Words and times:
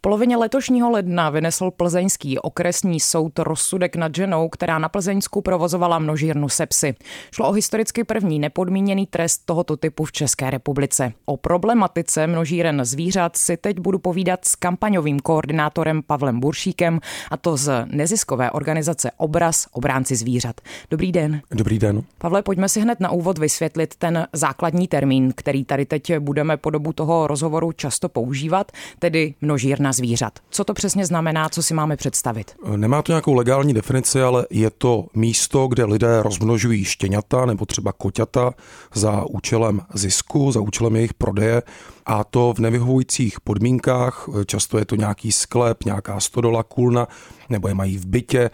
V 0.00 0.02
polovině 0.02 0.36
letošního 0.36 0.90
ledna 0.90 1.30
vynesl 1.30 1.70
plzeňský 1.70 2.38
okresní 2.38 3.00
soud 3.00 3.38
rozsudek 3.38 3.96
nad 3.96 4.14
ženou, 4.14 4.48
která 4.48 4.78
na 4.78 4.88
Plzeňsku 4.88 5.40
provozovala 5.40 5.98
množírnu 5.98 6.48
sepsy. 6.48 6.94
Šlo 7.34 7.48
o 7.48 7.52
historicky 7.52 8.04
první 8.04 8.38
nepodmíněný 8.38 9.06
trest 9.06 9.42
tohoto 9.44 9.76
typu 9.76 10.04
v 10.04 10.12
České 10.12 10.50
republice. 10.50 11.12
O 11.24 11.36
problematice 11.36 12.26
množíren 12.26 12.84
zvířat 12.84 13.36
si 13.36 13.56
teď 13.56 13.78
budu 13.78 13.98
povídat 13.98 14.44
s 14.44 14.54
kampaňovým 14.54 15.20
koordinátorem 15.20 16.02
Pavlem 16.02 16.40
Buršíkem, 16.40 17.00
a 17.30 17.36
to 17.36 17.56
z 17.56 17.86
neziskové 17.86 18.50
organizace 18.50 19.10
Obraz 19.16 19.66
obránci 19.72 20.16
zvířat. 20.16 20.60
Dobrý 20.90 21.12
den. 21.12 21.40
Dobrý 21.50 21.78
den. 21.78 22.02
Pavle, 22.18 22.42
pojďme 22.42 22.68
si 22.68 22.80
hned 22.80 23.00
na 23.00 23.10
úvod 23.10 23.38
vysvětlit 23.38 23.94
ten 23.96 24.26
základní 24.32 24.88
termín, 24.88 25.32
který 25.36 25.64
tady 25.64 25.86
teď 25.86 26.18
budeme 26.18 26.56
po 26.56 26.70
dobu 26.70 26.92
toho 26.92 27.26
rozhovoru 27.26 27.72
často 27.72 28.08
používat, 28.08 28.72
tedy 28.98 29.34
množírna 29.40 29.89
zvířat. 29.92 30.38
Co 30.50 30.64
to 30.64 30.74
přesně 30.74 31.06
znamená, 31.06 31.48
co 31.48 31.62
si 31.62 31.74
máme 31.74 31.96
představit? 31.96 32.54
Nemá 32.76 33.02
to 33.02 33.12
nějakou 33.12 33.34
legální 33.34 33.74
definici, 33.74 34.22
ale 34.22 34.46
je 34.50 34.70
to 34.70 35.06
místo, 35.14 35.66
kde 35.66 35.84
lidé 35.84 36.22
rozmnožují 36.22 36.84
štěňata 36.84 37.46
nebo 37.46 37.66
třeba 37.66 37.92
koťata 37.92 38.50
za 38.94 39.24
účelem 39.30 39.80
zisku, 39.94 40.52
za 40.52 40.60
účelem 40.60 40.96
jejich 40.96 41.14
prodeje 41.14 41.62
a 42.06 42.24
to 42.24 42.54
v 42.56 42.58
nevyhovujících 42.58 43.40
podmínkách. 43.40 44.28
Často 44.46 44.78
je 44.78 44.84
to 44.84 44.96
nějaký 44.96 45.32
sklep, 45.32 45.84
nějaká 45.84 46.20
stodola, 46.20 46.62
kulna, 46.62 47.08
nebo 47.50 47.68
je 47.68 47.74
mají 47.74 47.98
v 47.98 48.06
bytě, 48.06 48.50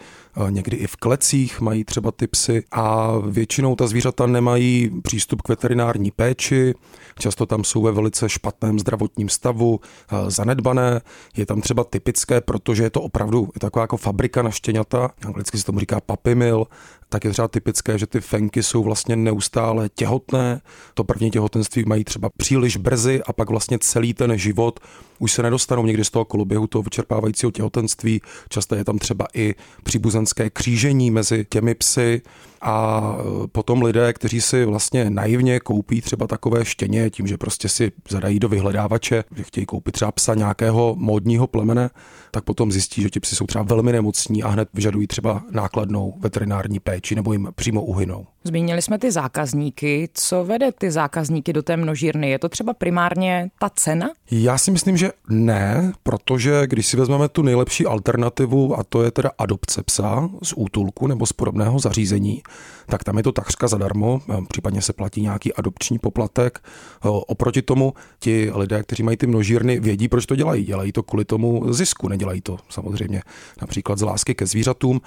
někdy 0.49 0.77
i 0.77 0.87
v 0.87 0.95
klecích 0.95 1.61
mají 1.61 1.83
třeba 1.83 2.11
ty 2.11 2.27
psy 2.27 2.63
a 2.71 3.11
většinou 3.27 3.75
ta 3.75 3.87
zvířata 3.87 4.25
nemají 4.25 4.91
přístup 5.01 5.41
k 5.41 5.49
veterinární 5.49 6.11
péči, 6.11 6.73
často 7.19 7.45
tam 7.45 7.63
jsou 7.63 7.81
ve 7.81 7.91
velice 7.91 8.29
špatném 8.29 8.79
zdravotním 8.79 9.29
stavu, 9.29 9.79
zanedbané, 10.27 11.01
je 11.37 11.45
tam 11.45 11.61
třeba 11.61 11.83
typické, 11.83 12.41
protože 12.41 12.83
je 12.83 12.89
to 12.89 13.01
opravdu 13.01 13.49
je 13.55 13.59
taková 13.59 13.83
jako 13.83 13.97
fabrika 13.97 14.41
na 14.41 14.51
štěňata, 14.51 15.11
anglicky 15.25 15.57
se 15.57 15.65
tomu 15.65 15.79
říká 15.79 16.01
puppy 16.01 16.35
mill, 16.35 16.67
tak 17.09 17.25
je 17.25 17.31
třeba 17.31 17.47
typické, 17.47 17.97
že 17.97 18.07
ty 18.07 18.21
fenky 18.21 18.63
jsou 18.63 18.83
vlastně 18.83 19.15
neustále 19.15 19.89
těhotné. 19.89 20.61
To 20.93 21.03
první 21.03 21.31
těhotenství 21.31 21.83
mají 21.85 22.03
třeba 22.03 22.29
příliš 22.37 22.77
brzy 22.77 23.21
a 23.23 23.33
pak 23.33 23.49
vlastně 23.49 23.79
celý 23.79 24.13
ten 24.13 24.37
život 24.37 24.79
už 25.19 25.31
se 25.31 25.43
nedostanou 25.43 25.85
někdy 25.85 26.05
z 26.05 26.09
toho 26.09 26.25
koloběhu 26.25 26.67
toho 26.67 26.83
vyčerpávajícího 26.83 27.51
těhotenství. 27.51 28.21
Často 28.49 28.75
je 28.75 28.83
tam 28.83 28.97
třeba 28.97 29.27
i 29.33 29.55
příbuzenské 29.83 30.49
křížení 30.49 31.11
mezi 31.11 31.45
těmi 31.49 31.75
psy 31.75 32.21
a 32.61 33.01
e, 33.43 33.47
potom 33.47 33.81
lidé, 33.81 34.13
kteří 34.13 34.41
si 34.41 34.65
vlastně 34.65 35.09
naivně 35.09 35.59
koupí 35.59 36.01
třeba 36.01 36.27
takové 36.27 36.65
štěně 36.65 37.09
tím, 37.09 37.27
že 37.27 37.37
prostě 37.37 37.69
si 37.69 37.91
zadají 38.09 38.39
do 38.39 38.49
vyhledávače, 38.49 39.23
že 39.35 39.43
chtějí 39.43 39.65
koupit 39.65 39.91
třeba 39.91 40.11
psa 40.11 40.35
nějakého 40.35 40.95
módního 40.97 41.47
plemene, 41.47 41.89
tak 42.31 42.43
potom 42.43 42.71
zjistí, 42.71 43.01
že 43.01 43.09
ti 43.09 43.19
psy 43.19 43.35
jsou 43.35 43.45
třeba 43.45 43.63
velmi 43.63 43.91
nemocní 43.91 44.43
a 44.43 44.47
hned 44.47 44.69
vyžadují 44.73 45.07
třeba 45.07 45.43
nákladnou 45.51 46.13
veterinární 46.19 46.79
péči 46.79 46.96
nebo 47.15 47.33
jim 47.33 47.47
přímo 47.55 47.83
uhynou. 47.83 48.27
Zmínili 48.47 48.81
jsme 48.81 48.99
ty 48.99 49.11
zákazníky. 49.11 50.09
Co 50.13 50.45
vede 50.45 50.71
ty 50.71 50.91
zákazníky 50.91 51.53
do 51.53 51.63
té 51.63 51.77
množírny? 51.77 52.29
Je 52.29 52.39
to 52.39 52.49
třeba 52.49 52.73
primárně 52.73 53.49
ta 53.59 53.69
cena? 53.69 54.09
Já 54.31 54.57
si 54.57 54.71
myslím, 54.71 54.97
že 54.97 55.11
ne, 55.29 55.93
protože 56.03 56.67
když 56.67 56.87
si 56.87 56.97
vezmeme 56.97 57.29
tu 57.29 57.41
nejlepší 57.41 57.85
alternativu, 57.85 58.79
a 58.79 58.83
to 58.83 59.03
je 59.03 59.11
teda 59.11 59.31
adopce 59.37 59.83
psa 59.83 60.29
z 60.43 60.53
útulku 60.55 61.07
nebo 61.07 61.25
z 61.25 61.33
podobného 61.33 61.79
zařízení, 61.79 62.43
tak 62.85 63.03
tam 63.03 63.17
je 63.17 63.23
to 63.23 63.31
takřka 63.31 63.67
zadarmo, 63.67 64.21
případně 64.47 64.81
se 64.81 64.93
platí 64.93 65.21
nějaký 65.21 65.53
adopční 65.53 65.99
poplatek. 65.99 66.59
Oproti 67.01 67.61
tomu 67.61 67.93
ti 68.19 68.51
lidé, 68.55 68.83
kteří 68.83 69.03
mají 69.03 69.17
ty 69.17 69.27
množírny, 69.27 69.79
vědí, 69.79 70.07
proč 70.07 70.25
to 70.25 70.35
dělají. 70.35 70.65
Dělají 70.65 70.91
to 70.91 71.03
kvůli 71.03 71.25
tomu 71.25 71.73
zisku, 71.73 72.07
nedělají 72.07 72.41
to 72.41 72.57
samozřejmě 72.69 73.21
například 73.61 73.99
z 73.99 74.01
lásky 74.01 74.35
ke 74.35 74.45
zvířatům, 74.45 75.01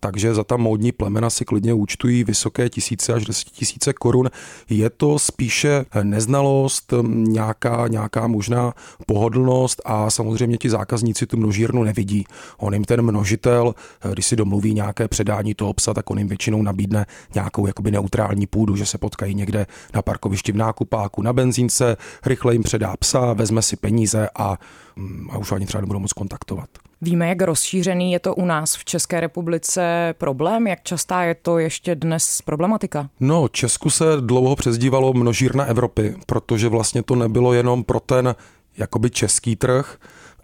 takže 0.00 0.34
za 0.34 0.44
ta 0.44 0.56
módní 0.56 0.92
plemena 0.92 1.30
si 1.30 1.44
klidně 1.44 1.74
účtují 1.74 2.24
vysoké 2.24 2.70
tisíce 2.78 3.12
až 3.12 3.24
tisíce 3.44 3.92
korun. 3.92 4.30
Je 4.70 4.90
to 4.90 5.18
spíše 5.18 5.84
neznalost, 6.02 6.94
nějaká, 7.08 7.88
nějaká 7.88 8.26
možná 8.26 8.72
pohodlnost 9.06 9.82
a 9.84 10.10
samozřejmě 10.10 10.56
ti 10.56 10.70
zákazníci 10.70 11.26
tu 11.26 11.36
množírnu 11.36 11.82
nevidí. 11.82 12.24
On 12.58 12.72
jim 12.72 12.84
ten 12.84 13.02
množitel, 13.02 13.74
když 14.12 14.26
si 14.26 14.36
domluví 14.36 14.74
nějaké 14.74 15.08
předání 15.08 15.54
toho 15.54 15.72
psa, 15.72 15.94
tak 15.94 16.10
on 16.10 16.18
jim 16.18 16.28
většinou 16.28 16.62
nabídne 16.62 17.06
nějakou 17.34 17.66
jakoby 17.66 17.90
neutrální 17.90 18.46
půdu, 18.46 18.76
že 18.76 18.86
se 18.86 18.98
potkají 18.98 19.34
někde 19.34 19.66
na 19.94 20.02
parkovišti 20.02 20.52
v 20.52 20.56
nákupáku, 20.56 21.22
na 21.22 21.32
benzínce, 21.32 21.96
rychle 22.26 22.52
jim 22.52 22.62
předá 22.62 22.94
psa, 22.98 23.32
vezme 23.32 23.62
si 23.62 23.76
peníze 23.76 24.28
a, 24.38 24.58
mm, 24.96 25.28
a 25.30 25.38
už 25.38 25.52
ani 25.52 25.66
třeba 25.66 25.80
nebudou 25.80 25.98
moc 26.00 26.12
kontaktovat. 26.12 26.87
Víme, 27.00 27.28
jak 27.28 27.42
rozšířený 27.42 28.12
je 28.12 28.18
to 28.18 28.34
u 28.34 28.44
nás 28.44 28.76
v 28.76 28.84
České 28.84 29.20
republice 29.20 30.14
problém? 30.18 30.66
Jak 30.66 30.82
častá 30.82 31.22
je 31.22 31.34
to 31.34 31.58
ještě 31.58 31.94
dnes 31.94 32.42
problematika? 32.42 33.10
No, 33.20 33.48
Česku 33.48 33.90
se 33.90 34.04
dlouho 34.20 34.56
přezdívalo 34.56 35.12
množírna 35.12 35.64
Evropy, 35.64 36.14
protože 36.26 36.68
vlastně 36.68 37.02
to 37.02 37.14
nebylo 37.14 37.52
jenom 37.52 37.84
pro 37.84 38.00
ten 38.00 38.34
jakoby 38.78 39.10
český 39.10 39.56
trh, 39.56 39.96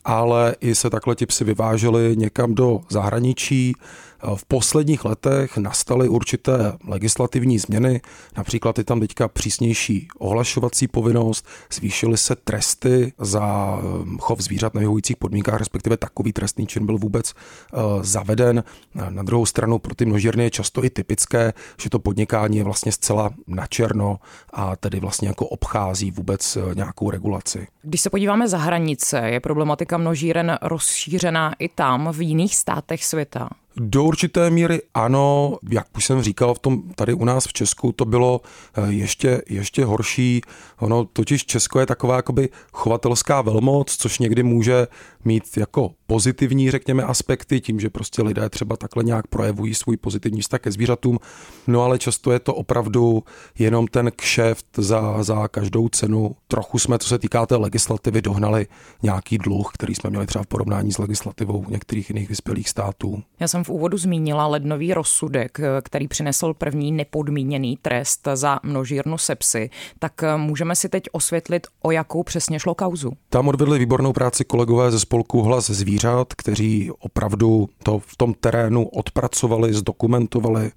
ale 0.05 0.55
i 0.61 0.75
se 0.75 0.91
takhle 0.91 1.15
ti 1.15 1.27
psi 1.27 1.45
vyváželi 1.45 2.17
někam 2.17 2.55
do 2.55 2.81
zahraničí. 2.89 3.73
V 4.35 4.45
posledních 4.45 5.05
letech 5.05 5.57
nastaly 5.57 6.09
určité 6.09 6.73
legislativní 6.87 7.59
změny, 7.59 8.01
například 8.37 8.79
je 8.79 8.85
tam 8.85 9.01
teďka 9.01 9.29
přísnější 9.29 10.09
ohlašovací 10.19 10.89
povinnost, 10.89 11.47
zvýšily 11.73 12.17
se 12.17 12.37
tresty 12.37 13.13
za 13.19 13.77
um, 13.77 14.19
chov 14.19 14.41
zvířat 14.41 14.75
na 14.75 14.79
vyhovujících 14.79 15.17
podmínkách, 15.17 15.59
respektive 15.59 15.97
takový 15.97 16.33
trestný 16.33 16.67
čin 16.67 16.87
byl 16.87 16.99
vůbec 16.99 17.33
uh, 17.33 18.03
zaveden. 18.03 18.65
Na 19.09 19.23
druhou 19.23 19.47
stranu 19.47 19.79
pro 19.79 19.95
ty 19.95 20.07
množírny 20.07 20.45
je 20.45 20.51
často 20.51 20.85
i 20.85 20.91
typické, 20.91 21.53
že 21.81 21.91
to 21.91 21.99
podnikání 21.99 22.57
je 22.57 22.65
vlastně 22.65 22.93
zcela 22.93 23.31
načerno 23.47 24.19
a 24.53 24.77
tedy 24.77 25.01
vlastně 25.01 25.29
jako 25.29 25.47
obchází 25.47 26.11
vůbec 26.11 26.57
uh, 26.57 26.75
nějakou 26.75 27.11
regulaci. 27.11 27.67
Když 27.83 28.01
se 28.01 28.11
podíváme 28.11 28.49
za 28.49 28.59
hranice, 28.59 29.19
je 29.19 29.41
problematika 29.41 29.99
množíren 29.99 30.59
rozšířená 30.63 31.55
i 31.59 31.69
tam, 31.69 32.13
v 32.13 32.23
jiných 32.23 32.57
státech 32.57 33.05
světa? 33.05 33.49
Do 33.77 34.05
určité 34.05 34.51
míry 34.51 34.83
ano, 34.95 35.57
jak 35.71 35.87
už 35.97 36.05
jsem 36.05 36.23
říkal, 36.23 36.55
v 36.55 36.59
tom 36.59 36.83
tady 36.95 37.15
u 37.15 37.25
nás 37.25 37.47
v 37.47 37.53
Česku 37.53 37.93
to 37.93 38.05
bylo 38.05 38.41
eh, 38.75 38.93
ještě, 38.93 39.43
ještě 39.49 39.85
horší. 39.85 40.41
Ono 40.79 41.05
totiž 41.05 41.47
Česko 41.47 41.81
je 41.81 41.87
taková 41.87 42.17
jakoby 42.17 42.49
chovatelská 42.73 43.43
velmoc, 43.43 43.97
což 43.97 44.19
někdy 44.19 44.43
může 44.43 44.87
mít 45.25 45.45
jako 45.57 45.91
pozitivní, 46.07 46.71
řekněme, 46.71 47.03
aspekty, 47.03 47.61
tím, 47.61 47.81
že 47.81 47.91
prostě 47.91 48.23
lidé 48.23 48.49
třeba 48.49 48.77
takhle 48.77 49.05
nějak 49.05 49.27
projevují 49.27 49.75
svůj 49.75 49.97
pozitivní 49.97 50.41
vztah 50.41 50.61
ke 50.61 50.73
zvířatům, 50.73 51.19
no 51.67 51.83
ale 51.83 51.99
často 51.99 52.33
je 52.33 52.39
to 52.39 52.55
opravdu 52.55 53.23
jenom 53.59 53.87
ten 53.87 54.11
kšeft 54.17 54.67
za, 54.77 55.23
za 55.23 55.49
každou 55.49 55.89
cenu. 55.89 56.37
Trochu 56.49 56.79
jsme, 56.79 56.99
co 56.99 57.09
se 57.09 57.19
týká 57.19 57.47
té 57.47 57.57
legislativy, 57.57 58.23
dohnali 58.23 58.67
nějaký 59.03 59.39
dluh, 59.39 59.71
který 59.75 59.95
jsme 59.95 60.11
měli 60.11 60.27
třeba 60.27 60.43
v 60.43 60.47
porovnání 60.47 60.93
s 60.93 60.99
legislativou 60.99 61.65
některých 61.69 62.11
jiných 62.11 62.29
vyspělých 62.29 62.69
států. 62.69 63.23
Já 63.41 63.49
jsem 63.49 63.65
v 63.65 63.69
úvodu 63.69 63.99
zmínila 63.99 64.47
lednový 64.47 64.95
rozsudek, 64.95 65.59
který 65.83 66.09
přinesl 66.09 66.55
první 66.55 66.93
nepodmíněný 66.93 67.79
trest 67.83 68.29
za 68.35 68.61
množírnu 68.63 69.19
sepsy, 69.19 69.71
tak 69.99 70.13
můžeme 70.37 70.77
si 70.77 70.89
teď 70.89 71.03
osvětlit, 71.13 71.67
o 71.83 71.91
jakou 71.91 72.23
přesně 72.23 72.61
šlo 72.61 72.75
kauzu. 72.75 73.13
Tam 73.29 73.49
odvedli 73.49 73.79
výbornou 73.79 74.13
práci 74.13 74.45
kolegové 74.45 74.91
ze 74.91 74.99
spolku 75.15 75.43
Hlas 75.43 75.71
zvířat, 75.71 76.35
kteří 76.35 76.91
opravdu 76.99 77.69
to 77.83 77.99
v 77.99 78.17
tom 78.17 78.35
terénu 78.35 78.89
odpracovali, 78.89 79.75
zdokumentovali, 79.75 80.73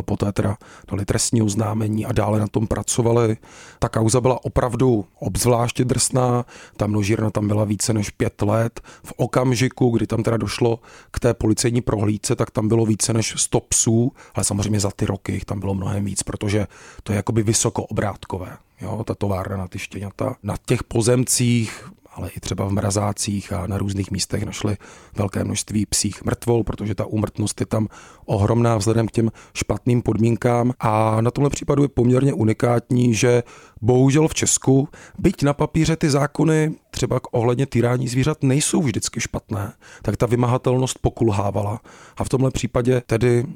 poté 0.00 0.32
teda 0.32 0.56
dali 0.90 1.04
trestní 1.04 1.42
oznámení 1.42 2.06
a 2.06 2.12
dále 2.12 2.40
na 2.40 2.46
tom 2.46 2.66
pracovali. 2.66 3.36
Ta 3.78 3.88
kauza 3.88 4.20
byla 4.20 4.44
opravdu 4.44 5.04
obzvláště 5.18 5.84
drsná, 5.84 6.44
ta 6.76 6.86
množírna 6.86 7.30
tam 7.30 7.48
byla 7.48 7.64
více 7.64 7.92
než 7.92 8.10
pět 8.10 8.42
let. 8.42 8.80
V 9.04 9.12
okamžiku, 9.16 9.90
kdy 9.90 10.06
tam 10.06 10.22
teda 10.22 10.36
došlo 10.36 10.78
k 11.10 11.20
té 11.20 11.34
policejní 11.34 11.80
prohlídce, 11.80 12.36
tak 12.36 12.50
tam 12.50 12.68
bylo 12.68 12.86
více 12.86 13.12
než 13.12 13.34
100 13.36 13.60
psů, 13.60 14.12
ale 14.34 14.44
samozřejmě 14.44 14.80
za 14.80 14.90
ty 14.90 15.06
roky 15.06 15.32
jich 15.32 15.44
tam 15.44 15.60
bylo 15.60 15.74
mnohem 15.74 16.04
víc, 16.04 16.22
protože 16.22 16.66
to 17.02 17.12
je 17.12 17.16
jakoby 17.16 17.42
vysoko 17.42 17.82
obrátkové 17.82 18.56
jo, 18.80 19.04
ta 19.04 19.14
továrna 19.14 19.56
na 19.56 19.68
ty 19.68 19.78
štěňata. 19.78 20.36
Na 20.42 20.54
těch 20.66 20.84
pozemcích 20.84 21.89
ale 22.20 22.30
i 22.36 22.40
třeba 22.40 22.64
v 22.64 22.72
mrazácích 22.72 23.52
a 23.52 23.66
na 23.66 23.78
různých 23.78 24.10
místech 24.10 24.42
našli 24.42 24.76
velké 25.16 25.44
množství 25.44 25.86
psích 25.86 26.24
mrtvol, 26.24 26.64
protože 26.64 26.94
ta 26.94 27.06
úmrtnost 27.06 27.60
je 27.60 27.66
tam 27.66 27.88
ohromná 28.26 28.76
vzhledem 28.76 29.08
k 29.08 29.10
těm 29.10 29.30
špatným 29.54 30.02
podmínkám. 30.02 30.72
A 30.80 31.20
na 31.20 31.30
tomhle 31.30 31.50
případu 31.50 31.82
je 31.82 31.88
poměrně 31.88 32.32
unikátní, 32.32 33.14
že 33.14 33.42
bohužel 33.82 34.28
v 34.28 34.34
Česku, 34.34 34.88
byť 35.18 35.42
na 35.42 35.52
papíře 35.52 35.96
ty 35.96 36.10
zákony 36.10 36.74
třeba 36.90 37.20
k 37.20 37.26
ohledně 37.30 37.66
týrání 37.66 38.08
zvířat 38.08 38.42
nejsou 38.42 38.82
vždycky 38.82 39.20
špatné, 39.20 39.72
tak 40.02 40.16
ta 40.16 40.26
vymahatelnost 40.26 40.98
pokulhávala. 40.98 41.80
A 42.16 42.24
v 42.24 42.28
tomhle 42.28 42.50
případě 42.50 43.02
tedy 43.06 43.46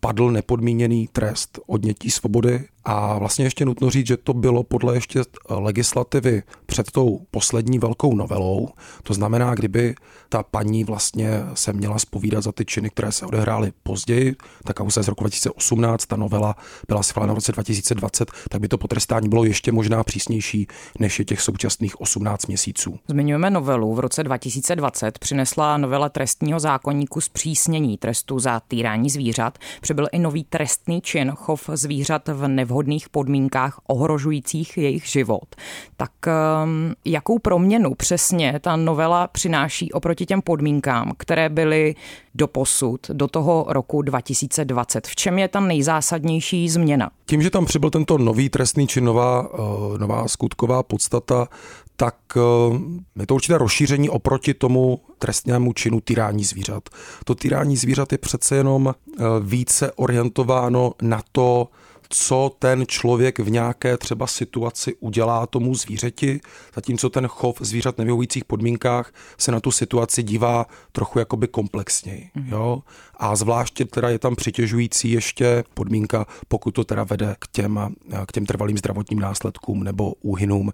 padl 0.00 0.30
nepodmíněný 0.30 1.08
trest 1.12 1.58
odnětí 1.66 2.10
svobody 2.10 2.64
A 2.84 3.18
vlastně 3.18 3.44
ještě 3.44 3.64
nutno 3.64 3.90
říct, 3.90 4.06
že 4.06 4.16
to 4.16 4.34
bylo 4.34 4.62
podle 4.62 4.94
ještě 4.94 5.22
legislativy 5.48 6.42
před 6.66 6.90
tou 6.90 7.20
poslední 7.30 7.78
velkou 7.78 8.14
novelou. 8.14 8.68
To 9.02 9.14
znamená, 9.14 9.54
kdyby 9.54 9.94
ta 10.28 10.42
paní 10.42 10.84
vlastně 10.84 11.42
se 11.54 11.72
měla 11.72 11.98
spovídat 11.98 12.44
za 12.44 12.52
ty 12.52 12.64
činy, 12.64 12.90
které 12.90 13.12
se 13.12 13.26
odehrály 13.26 13.72
později, 13.82 14.36
tak 14.64 14.76
kauza 14.76 15.02
z 15.02 15.08
roku 15.08 15.24
2018, 15.24 16.06
ta 16.06 16.16
novela 16.16 16.56
byla 16.88 17.02
schválena 17.02 17.32
v 17.32 17.36
roce 17.36 17.52
2020, 17.52 18.30
tak 18.48 18.60
by 18.60 18.68
to 18.68 18.78
potrestání 18.78 19.28
bylo 19.28 19.44
ještě 19.44 19.72
možná 19.72 20.04
přísnější, 20.04 20.66
než 20.98 21.18
je 21.18 21.24
těch 21.24 21.40
současných 21.40 22.00
18 22.00 22.46
měsíců. 22.46 22.98
Zmiňujeme 23.08 23.50
novelu. 23.50 23.94
V 23.94 24.00
roce 24.00 24.24
2020 24.24 25.18
přinesla 25.18 25.76
novela 25.76 26.08
trestního 26.08 26.60
zákonníku 26.60 27.20
zpřísnění 27.20 27.98
trestu 27.98 28.38
za 28.38 28.60
týrání 28.60 29.10
zvířat. 29.10 29.58
Přibyl 29.80 30.08
i 30.12 30.18
nový 30.18 30.44
trestný 30.44 31.00
čin 31.00 31.30
chov 31.30 31.70
zvířat 31.72 32.28
v 32.28 32.48
nevhodných 32.74 33.08
podmínkách 33.08 33.80
ohrožujících 33.86 34.78
jejich 34.78 35.06
život. 35.06 35.56
Tak 35.96 36.10
ehm, 36.26 36.94
jakou 37.04 37.38
proměnu 37.38 37.94
přesně 37.94 38.60
ta 38.60 38.76
novela 38.76 39.26
přináší 39.26 39.92
oproti 39.92 40.26
těm 40.26 40.42
podmínkám, 40.42 41.12
které 41.16 41.48
byly 41.48 41.94
do 42.34 42.46
posud, 42.46 43.10
do 43.12 43.28
toho 43.28 43.66
roku 43.68 44.02
2020? 44.02 45.06
V 45.06 45.16
čem 45.16 45.38
je 45.38 45.48
ta 45.48 45.60
nejzásadnější 45.60 46.68
změna? 46.68 47.10
Tím, 47.26 47.42
že 47.42 47.50
tam 47.50 47.64
přibyl 47.64 47.90
tento 47.90 48.18
nový 48.18 48.48
trestný 48.48 48.86
čin, 48.86 49.04
nová, 49.04 49.48
eh, 49.54 49.98
nová 49.98 50.28
skutková 50.28 50.82
podstata, 50.82 51.48
tak 51.96 52.16
eh, 52.36 52.40
je 53.20 53.26
to 53.26 53.34
určité 53.34 53.58
rozšíření 53.58 54.10
oproti 54.10 54.54
tomu 54.54 55.00
trestnému 55.18 55.72
činu 55.72 56.00
týrání 56.00 56.44
zvířat. 56.44 56.88
To 57.24 57.34
týrání 57.34 57.76
zvířat 57.76 58.12
je 58.12 58.18
přece 58.18 58.56
jenom 58.56 58.94
eh, 58.94 59.22
více 59.40 59.92
orientováno 59.92 60.92
na 61.02 61.22
to, 61.32 61.68
co 62.08 62.56
ten 62.58 62.84
člověk 62.88 63.38
v 63.38 63.50
nějaké 63.50 63.96
třeba 63.96 64.26
situaci 64.26 64.94
udělá 65.00 65.46
tomu 65.46 65.74
zvířeti, 65.74 66.40
zatímco 66.74 67.10
ten 67.10 67.26
chov 67.26 67.56
zvířat 67.60 67.94
v 67.94 67.98
nevyhovujících 67.98 68.44
podmínkách 68.44 69.12
se 69.38 69.52
na 69.52 69.60
tu 69.60 69.70
situaci 69.70 70.22
dívá 70.22 70.66
trochu 70.92 71.18
jakoby 71.18 71.48
komplexněji. 71.48 72.30
Mm. 72.34 72.48
Jo? 72.48 72.82
A 73.16 73.36
zvláště 73.36 73.84
teda 73.84 74.08
je 74.08 74.18
tam 74.18 74.36
přitěžující 74.36 75.10
ještě 75.10 75.64
podmínka, 75.74 76.26
pokud 76.48 76.70
to 76.70 76.84
teda 76.84 77.04
vede 77.04 77.36
k 77.38 77.46
těm, 77.52 77.94
k 78.26 78.32
těm 78.32 78.46
trvalým 78.46 78.78
zdravotním 78.78 79.18
následkům 79.18 79.84
nebo 79.84 80.14
úhynům. 80.22 80.72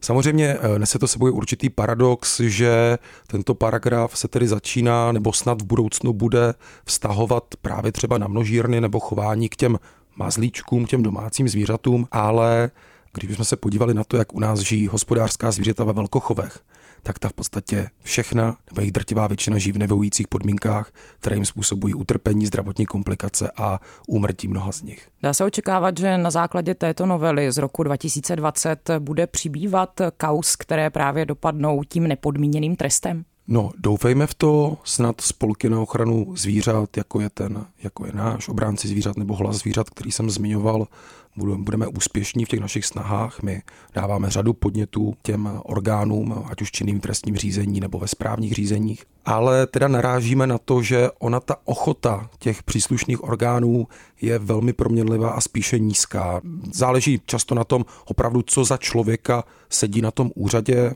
Samozřejmě 0.00 0.56
eh, 0.60 0.78
nese 0.78 0.98
to 0.98 1.08
sebou 1.08 1.32
určitý 1.32 1.70
paradox, 1.70 2.40
že 2.40 2.98
tento 3.26 3.54
paragraf 3.54 4.18
se 4.18 4.28
tedy 4.28 4.48
začíná 4.48 5.12
nebo 5.12 5.32
snad 5.32 5.62
v 5.62 5.64
budoucnu 5.64 6.12
bude 6.12 6.54
vztahovat 6.84 7.44
právě 7.62 7.92
třeba 7.92 8.18
na 8.18 8.28
množírny 8.28 8.80
nebo 8.80 9.00
chování 9.00 9.48
k 9.48 9.56
těm 9.56 9.78
mazlíčkům, 10.16 10.86
těm 10.86 11.02
domácím 11.02 11.48
zvířatům, 11.48 12.08
ale 12.12 12.70
když 13.12 13.36
jsme 13.36 13.44
se 13.44 13.56
podívali 13.56 13.94
na 13.94 14.04
to, 14.04 14.16
jak 14.16 14.34
u 14.34 14.40
nás 14.40 14.60
žijí 14.60 14.86
hospodářská 14.86 15.50
zvířata 15.50 15.84
ve 15.84 15.92
velkochovech, 15.92 16.60
tak 17.02 17.18
ta 17.18 17.28
v 17.28 17.32
podstatě 17.32 17.88
všechna, 18.02 18.56
nebo 18.70 18.80
jejich 18.80 18.92
drtivá 18.92 19.26
většina 19.26 19.58
žijí 19.58 19.72
v 19.72 19.78
nevyhovujících 19.78 20.28
podmínkách, 20.28 20.92
které 21.18 21.36
jim 21.36 21.44
způsobují 21.44 21.94
utrpení, 21.94 22.46
zdravotní 22.46 22.86
komplikace 22.86 23.50
a 23.56 23.80
úmrtí 24.08 24.48
mnoha 24.48 24.72
z 24.72 24.82
nich. 24.82 25.08
Dá 25.22 25.34
se 25.34 25.44
očekávat, 25.44 25.98
že 25.98 26.18
na 26.18 26.30
základě 26.30 26.74
této 26.74 27.06
novely 27.06 27.52
z 27.52 27.58
roku 27.58 27.82
2020 27.82 28.90
bude 28.98 29.26
přibývat 29.26 30.00
kaus, 30.16 30.56
které 30.56 30.90
právě 30.90 31.26
dopadnou 31.26 31.82
tím 31.84 32.06
nepodmíněným 32.06 32.76
trestem? 32.76 33.24
No, 33.52 33.70
doufejme 33.78 34.26
v 34.26 34.34
to, 34.34 34.78
snad 34.84 35.20
spolky 35.20 35.70
na 35.70 35.80
ochranu 35.80 36.36
zvířat, 36.36 36.96
jako 36.96 37.20
je 37.20 37.30
ten, 37.30 37.66
jako 37.82 38.06
je 38.06 38.12
náš 38.14 38.48
obránci 38.48 38.88
zvířat 38.88 39.16
nebo 39.16 39.34
hlas 39.34 39.56
zvířat, 39.56 39.90
který 39.90 40.12
jsem 40.12 40.30
zmiňoval, 40.30 40.86
budeme 41.36 41.86
úspěšní 41.86 42.44
v 42.44 42.48
těch 42.48 42.60
našich 42.60 42.86
snahách. 42.86 43.42
My 43.42 43.62
dáváme 43.94 44.30
řadu 44.30 44.52
podnětů 44.52 45.14
těm 45.22 45.60
orgánům, 45.64 46.44
ať 46.50 46.62
už 46.62 46.70
činným 46.70 47.00
trestním 47.00 47.36
řízení 47.36 47.80
nebo 47.80 47.98
ve 47.98 48.08
správních 48.08 48.52
řízeních. 48.52 49.04
Ale 49.24 49.66
teda 49.66 49.88
narážíme 49.88 50.46
na 50.46 50.58
to, 50.58 50.82
že 50.82 51.10
ona 51.18 51.40
ta 51.40 51.56
ochota 51.64 52.30
těch 52.38 52.62
příslušných 52.62 53.24
orgánů 53.24 53.88
je 54.20 54.38
velmi 54.38 54.72
proměnlivá 54.72 55.30
a 55.30 55.40
spíše 55.40 55.78
nízká. 55.78 56.40
Záleží 56.72 57.20
často 57.26 57.54
na 57.54 57.64
tom 57.64 57.84
opravdu, 58.04 58.42
co 58.42 58.64
za 58.64 58.76
člověka 58.76 59.44
sedí 59.68 60.02
na 60.02 60.10
tom 60.10 60.30
úřadě, 60.34 60.94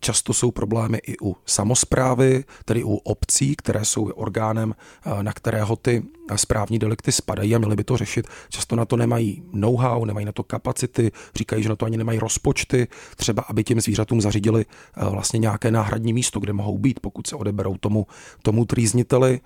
Často 0.00 0.32
jsou 0.32 0.50
problémy 0.50 0.98
i 1.06 1.16
u 1.22 1.36
samozprávy, 1.46 2.44
tedy 2.64 2.84
u 2.84 2.94
obcí, 2.94 3.56
které 3.56 3.84
jsou 3.84 4.04
orgánem, 4.04 4.74
eh, 5.06 5.22
na 5.22 5.32
kterého 5.32 5.76
ty 5.76 6.02
správní 6.36 6.78
delikty 6.78 7.12
spadají 7.12 7.54
a 7.54 7.58
měli 7.58 7.76
by 7.76 7.84
to 7.84 7.96
řešit. 7.96 8.26
Často 8.48 8.76
na 8.76 8.84
to 8.84 8.96
nemají 8.96 9.42
know-how, 9.52 10.04
nemají 10.04 10.26
na 10.26 10.32
to 10.32 10.42
kapacity, 10.42 11.12
říkají, 11.34 11.62
že 11.62 11.68
na 11.68 11.76
to 11.76 11.86
ani 11.86 11.96
nemají 11.96 12.18
rozpočty, 12.18 12.88
třeba 13.16 13.42
aby 13.48 13.64
těm 13.64 13.80
zvířatům 13.80 14.20
zařídili 14.20 14.64
eh, 14.96 15.04
vlastně 15.10 15.38
nějaké 15.38 15.70
náhradní 15.70 16.12
místo, 16.12 16.40
kde 16.40 16.52
mohou 16.52 16.78
být, 16.78 17.00
pokud 17.00 17.26
se 17.26 17.36
odeberou 17.36 17.76
tomu, 17.76 18.06
tomu 18.42 18.64
trýzniteli. 18.64 19.40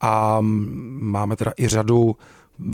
A 0.00 0.40
mm, 0.40 0.98
máme 1.02 1.36
teda 1.36 1.52
i 1.58 1.68
řadu 1.68 2.16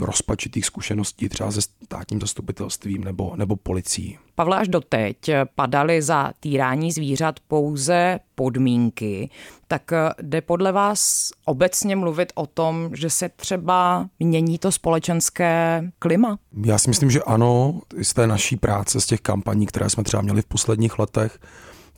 rozpačitých 0.01 0.65
zkušeností 0.65 1.29
třeba 1.29 1.51
se 1.51 1.61
státním 1.61 2.21
zastupitelstvím 2.21 3.03
nebo, 3.03 3.35
nebo 3.35 3.55
policií. 3.55 4.17
Pavle, 4.35 4.57
až 4.57 4.67
doteď 4.67 5.17
padaly 5.55 6.01
za 6.01 6.31
týrání 6.39 6.91
zvířat 6.91 7.39
pouze 7.39 8.19
podmínky, 8.35 9.29
tak 9.67 9.91
jde 10.21 10.41
podle 10.41 10.71
vás 10.71 11.31
obecně 11.45 11.95
mluvit 11.95 12.31
o 12.35 12.47
tom, 12.47 12.89
že 12.93 13.09
se 13.09 13.29
třeba 13.29 14.09
mění 14.19 14.57
to 14.57 14.71
společenské 14.71 15.83
klima? 15.99 16.39
Já 16.65 16.77
si 16.77 16.89
myslím, 16.89 17.11
že 17.11 17.23
ano, 17.23 17.81
z 18.01 18.13
té 18.13 18.27
naší 18.27 18.55
práce, 18.55 19.01
z 19.01 19.05
těch 19.05 19.21
kampaní, 19.21 19.65
které 19.65 19.89
jsme 19.89 20.03
třeba 20.03 20.21
měli 20.21 20.41
v 20.41 20.45
posledních 20.45 20.99
letech, 20.99 21.39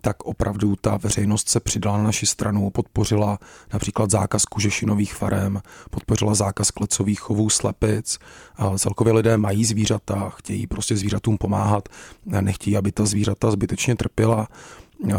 tak 0.05 0.23
opravdu 0.23 0.75
ta 0.75 0.97
veřejnost 0.97 1.49
se 1.49 1.59
přidala 1.59 1.97
na 1.97 2.03
naši 2.03 2.25
stranu, 2.25 2.69
podpořila 2.69 3.39
například 3.73 4.11
zákaz 4.11 4.45
kužešinových 4.45 5.13
farem, 5.13 5.61
podpořila 5.89 6.33
zákaz 6.35 6.71
klecových 6.71 7.19
chovů 7.19 7.49
slepic. 7.49 8.19
Celkově 8.77 9.13
lidé 9.13 9.37
mají 9.37 9.65
zvířata, 9.65 10.29
chtějí 10.29 10.67
prostě 10.67 10.97
zvířatům 10.97 11.37
pomáhat, 11.37 11.89
nechtějí, 12.25 12.77
aby 12.77 12.91
ta 12.91 13.05
zvířata 13.05 13.51
zbytečně 13.51 13.95
trpěla. 13.95 14.47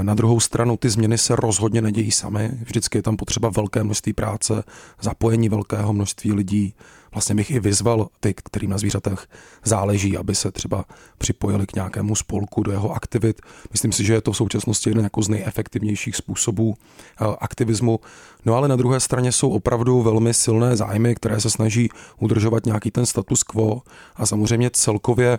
Na 0.02 0.14
druhou 0.14 0.40
stranu 0.40 0.76
ty 0.76 0.90
změny 0.90 1.18
se 1.18 1.36
rozhodně 1.36 1.82
nedějí 1.82 2.10
sami. 2.10 2.50
Vždycky 2.64 2.98
je 2.98 3.02
tam 3.02 3.16
potřeba 3.16 3.48
velké 3.48 3.84
množství 3.84 4.12
práce, 4.12 4.62
zapojení 5.00 5.48
velkého 5.48 5.92
množství 5.92 6.32
lidí. 6.32 6.74
Vlastně 7.14 7.34
bych 7.34 7.50
i 7.50 7.60
vyzval 7.60 8.08
ty, 8.20 8.34
kterým 8.34 8.70
na 8.70 8.78
zvířatech 8.78 9.26
záleží, 9.64 10.16
aby 10.16 10.34
se 10.34 10.50
třeba 10.50 10.84
připojili 11.18 11.66
k 11.66 11.74
nějakému 11.74 12.14
spolku 12.14 12.62
do 12.62 12.72
jeho 12.72 12.92
aktivit. 12.92 13.40
Myslím 13.72 13.92
si, 13.92 14.04
že 14.04 14.12
je 14.12 14.20
to 14.20 14.32
v 14.32 14.36
současnosti 14.36 14.90
jeden 14.90 15.04
jako 15.04 15.22
z 15.22 15.28
nejefektivnějších 15.28 16.16
způsobů 16.16 16.74
eh, 16.74 17.24
aktivismu. 17.40 18.00
No 18.44 18.54
ale 18.54 18.68
na 18.68 18.76
druhé 18.76 19.00
straně 19.00 19.32
jsou 19.32 19.50
opravdu 19.50 20.02
velmi 20.02 20.34
silné 20.34 20.76
zájmy, 20.76 21.14
které 21.14 21.40
se 21.40 21.50
snaží 21.50 21.88
udržovat 22.18 22.66
nějaký 22.66 22.90
ten 22.90 23.06
status 23.06 23.42
quo 23.42 23.82
a 24.16 24.26
samozřejmě 24.26 24.70
celkově 24.70 25.38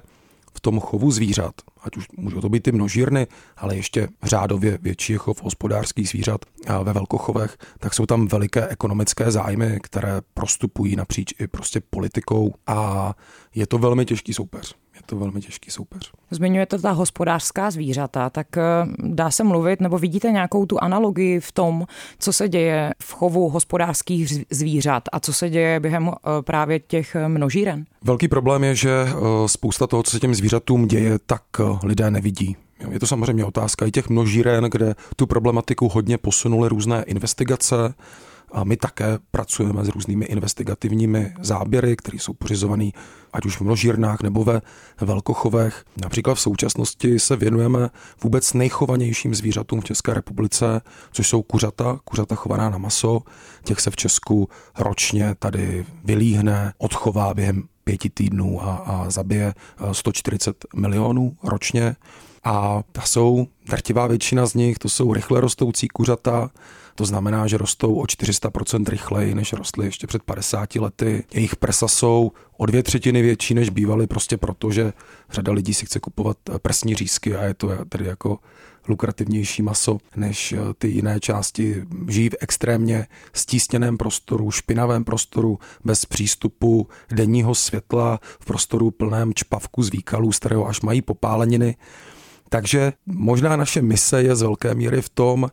v 0.56 0.62
tom 0.62 0.80
chovu 0.80 1.12
zvířat, 1.12 1.54
ať 1.84 1.98
už 1.98 2.08
můžou 2.18 2.42
to 2.42 2.50
být 2.50 2.64
ty 2.64 2.72
množírny, 2.72 3.28
ale 3.58 3.76
ještě 3.76 4.08
řádově 4.24 4.78
větší 4.82 5.14
je 5.14 5.20
chov 5.20 5.44
hospodářských 5.44 6.10
zvířat 6.10 6.46
ve 6.84 6.94
velkochovech, 6.94 7.58
tak 7.80 7.94
jsou 7.94 8.06
tam 8.06 8.28
veliké 8.28 8.68
ekonomické 8.68 9.32
zájmy, 9.32 9.80
které 9.84 10.22
prostupují 10.34 10.96
napříč 10.96 11.34
i 11.40 11.48
prostě 11.48 11.82
politikou. 11.90 12.54
A 12.68 13.14
je 13.56 13.68
to 13.68 13.78
velmi 13.78 14.06
těžký 14.06 14.34
soupeř 14.34 14.76
to 15.06 15.16
velmi 15.16 15.42
těžký 15.42 15.72
soupeř. 15.72 16.12
Zmiňujete 16.32 16.80
ta 16.80 16.92
hospodářská 16.92 17.72
zvířata, 17.72 18.30
tak 18.30 18.58
eh, 18.58 18.62
dá 18.98 19.32
se 19.32 19.44
mluvit, 19.44 19.82
nebo 19.82 19.98
vidíte 19.98 20.32
nějakou 20.32 20.66
tu 20.66 20.84
analogii 20.84 21.40
v 21.40 21.52
tom, 21.52 21.86
co 22.20 22.34
se 22.34 22.50
děje 22.50 22.94
v 23.04 23.14
chovu 23.14 23.50
hospodářských 23.50 24.46
zvířat 24.50 25.04
a 25.12 25.20
co 25.20 25.34
se 25.34 25.50
děje 25.50 25.80
během 25.80 26.10
eh, 26.10 26.42
právě 26.42 26.80
těch 26.80 27.16
eh, 27.16 27.28
množíren? 27.28 27.86
Velký 28.04 28.28
problém 28.28 28.64
je, 28.64 28.76
že 28.76 29.06
spousta 29.46 29.88
toho, 29.88 30.04
co 30.04 30.12
se 30.12 30.20
těm 30.20 30.36
zvířatům 30.36 30.88
děje, 30.88 31.20
tak 31.26 31.44
lidé 31.84 32.12
nevidí. 32.12 32.56
Je 32.92 33.00
to 33.00 33.08
samozřejmě 33.08 33.46
otázka 33.46 33.86
i 33.86 33.92
těch 33.92 34.10
množíren, 34.10 34.64
kde 34.64 34.96
tu 35.16 35.28
problematiku 35.28 35.90
hodně 35.90 36.18
posunuly 36.18 36.70
různé 36.70 37.04
investigace, 37.04 37.94
a 38.52 38.64
my 38.64 38.78
také 38.78 39.20
pracujeme 39.32 39.86
s 39.86 39.90
různými 39.90 40.26
investigativními 40.26 41.34
záběry, 41.42 41.96
které 41.96 42.18
jsou 42.20 42.34
pořizované 42.34 42.90
ať 43.34 43.46
už 43.46 43.58
v 43.58 43.62
množírnách 43.62 44.22
nebo 44.22 44.44
ve 44.44 44.62
velkochovech. 45.02 45.84
Například 46.02 46.36
v 46.36 46.40
současnosti 46.40 47.20
se 47.20 47.36
věnujeme 47.36 47.90
vůbec 48.24 48.54
nejchovanějším 48.54 49.36
zvířatům 49.36 49.82
v 49.82 49.84
České 49.84 50.14
republice, 50.14 50.82
což 51.12 51.28
jsou 51.28 51.42
kuřata, 51.42 52.00
kuřata 52.04 52.36
chovaná 52.36 52.70
na 52.70 52.78
maso. 52.78 53.22
Těch 53.64 53.80
se 53.80 53.92
v 53.92 53.96
Česku 53.96 54.50
ročně 54.80 55.36
tady 55.40 55.86
vylíhne, 56.04 56.74
odchová 56.78 57.34
během 57.34 57.64
pěti 57.84 58.10
týdnů 58.10 58.64
a, 58.64 58.76
a 58.76 59.10
zabije 59.10 59.54
140 59.92 60.66
milionů 60.76 61.38
ročně. 61.44 61.96
A 62.44 62.84
ta 62.92 63.02
jsou, 63.02 63.48
drtivá 63.70 64.08
většina 64.08 64.46
z 64.46 64.54
nich, 64.54 64.78
to 64.78 64.90
jsou 64.90 65.14
rychle 65.14 65.42
rostoucí 65.42 65.88
kuřata, 65.88 66.50
to 66.96 67.06
znamená, 67.06 67.48
že 67.48 67.58
rostou 67.58 67.96
o 67.96 68.04
400% 68.04 68.90
rychleji, 68.90 69.36
než 69.36 69.54
rostly 69.54 69.86
ještě 69.86 70.08
před 70.08 70.24
50 70.24 70.76
lety. 70.76 71.24
Jejich 71.34 71.56
prsa 71.56 71.88
jsou 71.88 72.32
o 72.58 72.66
dvě 72.66 72.84
třetiny 72.84 73.22
větší, 73.22 73.54
než 73.54 73.70
bývaly, 73.70 74.08
prostě 74.08 74.38
proto, 74.38 74.72
že 74.72 74.94
řada 75.30 75.52
lidí 75.54 75.74
si 75.74 75.86
chce 75.86 76.00
kupovat 76.00 76.38
prsní 76.62 76.96
řízky 76.96 77.36
a 77.36 77.44
je 77.44 77.54
to 77.54 77.86
tedy 77.90 78.06
jako 78.06 78.40
lukrativnější 78.88 79.62
maso 79.62 79.98
než 80.16 80.52
eh, 80.52 80.58
ty 80.78 80.88
jiné 80.88 81.20
části. 81.20 81.84
Žijí 82.08 82.30
v 82.30 82.36
extrémně 82.40 83.08
stísněném 83.34 83.98
prostoru, 83.98 84.52
špinavém 84.52 85.04
prostoru, 85.04 85.60
bez 85.86 86.06
přístupu 86.06 86.88
denního 87.12 87.56
světla, 87.56 88.20
v 88.40 88.46
prostoru 88.46 88.92
plném 88.92 89.34
čpavku 89.34 89.84
z 89.84 89.90
výkalů, 89.90 90.32
z 90.32 90.40
kterého 90.40 90.68
až 90.68 90.82
mají 90.82 91.02
popáleniny. 91.02 91.76
Takže 92.50 92.94
možná 93.06 93.56
naše 93.56 93.82
mise 93.82 94.24
je 94.24 94.36
z 94.36 94.42
velké 94.42 94.76
míry 94.76 95.02
v 95.02 95.10
tom, 95.10 95.48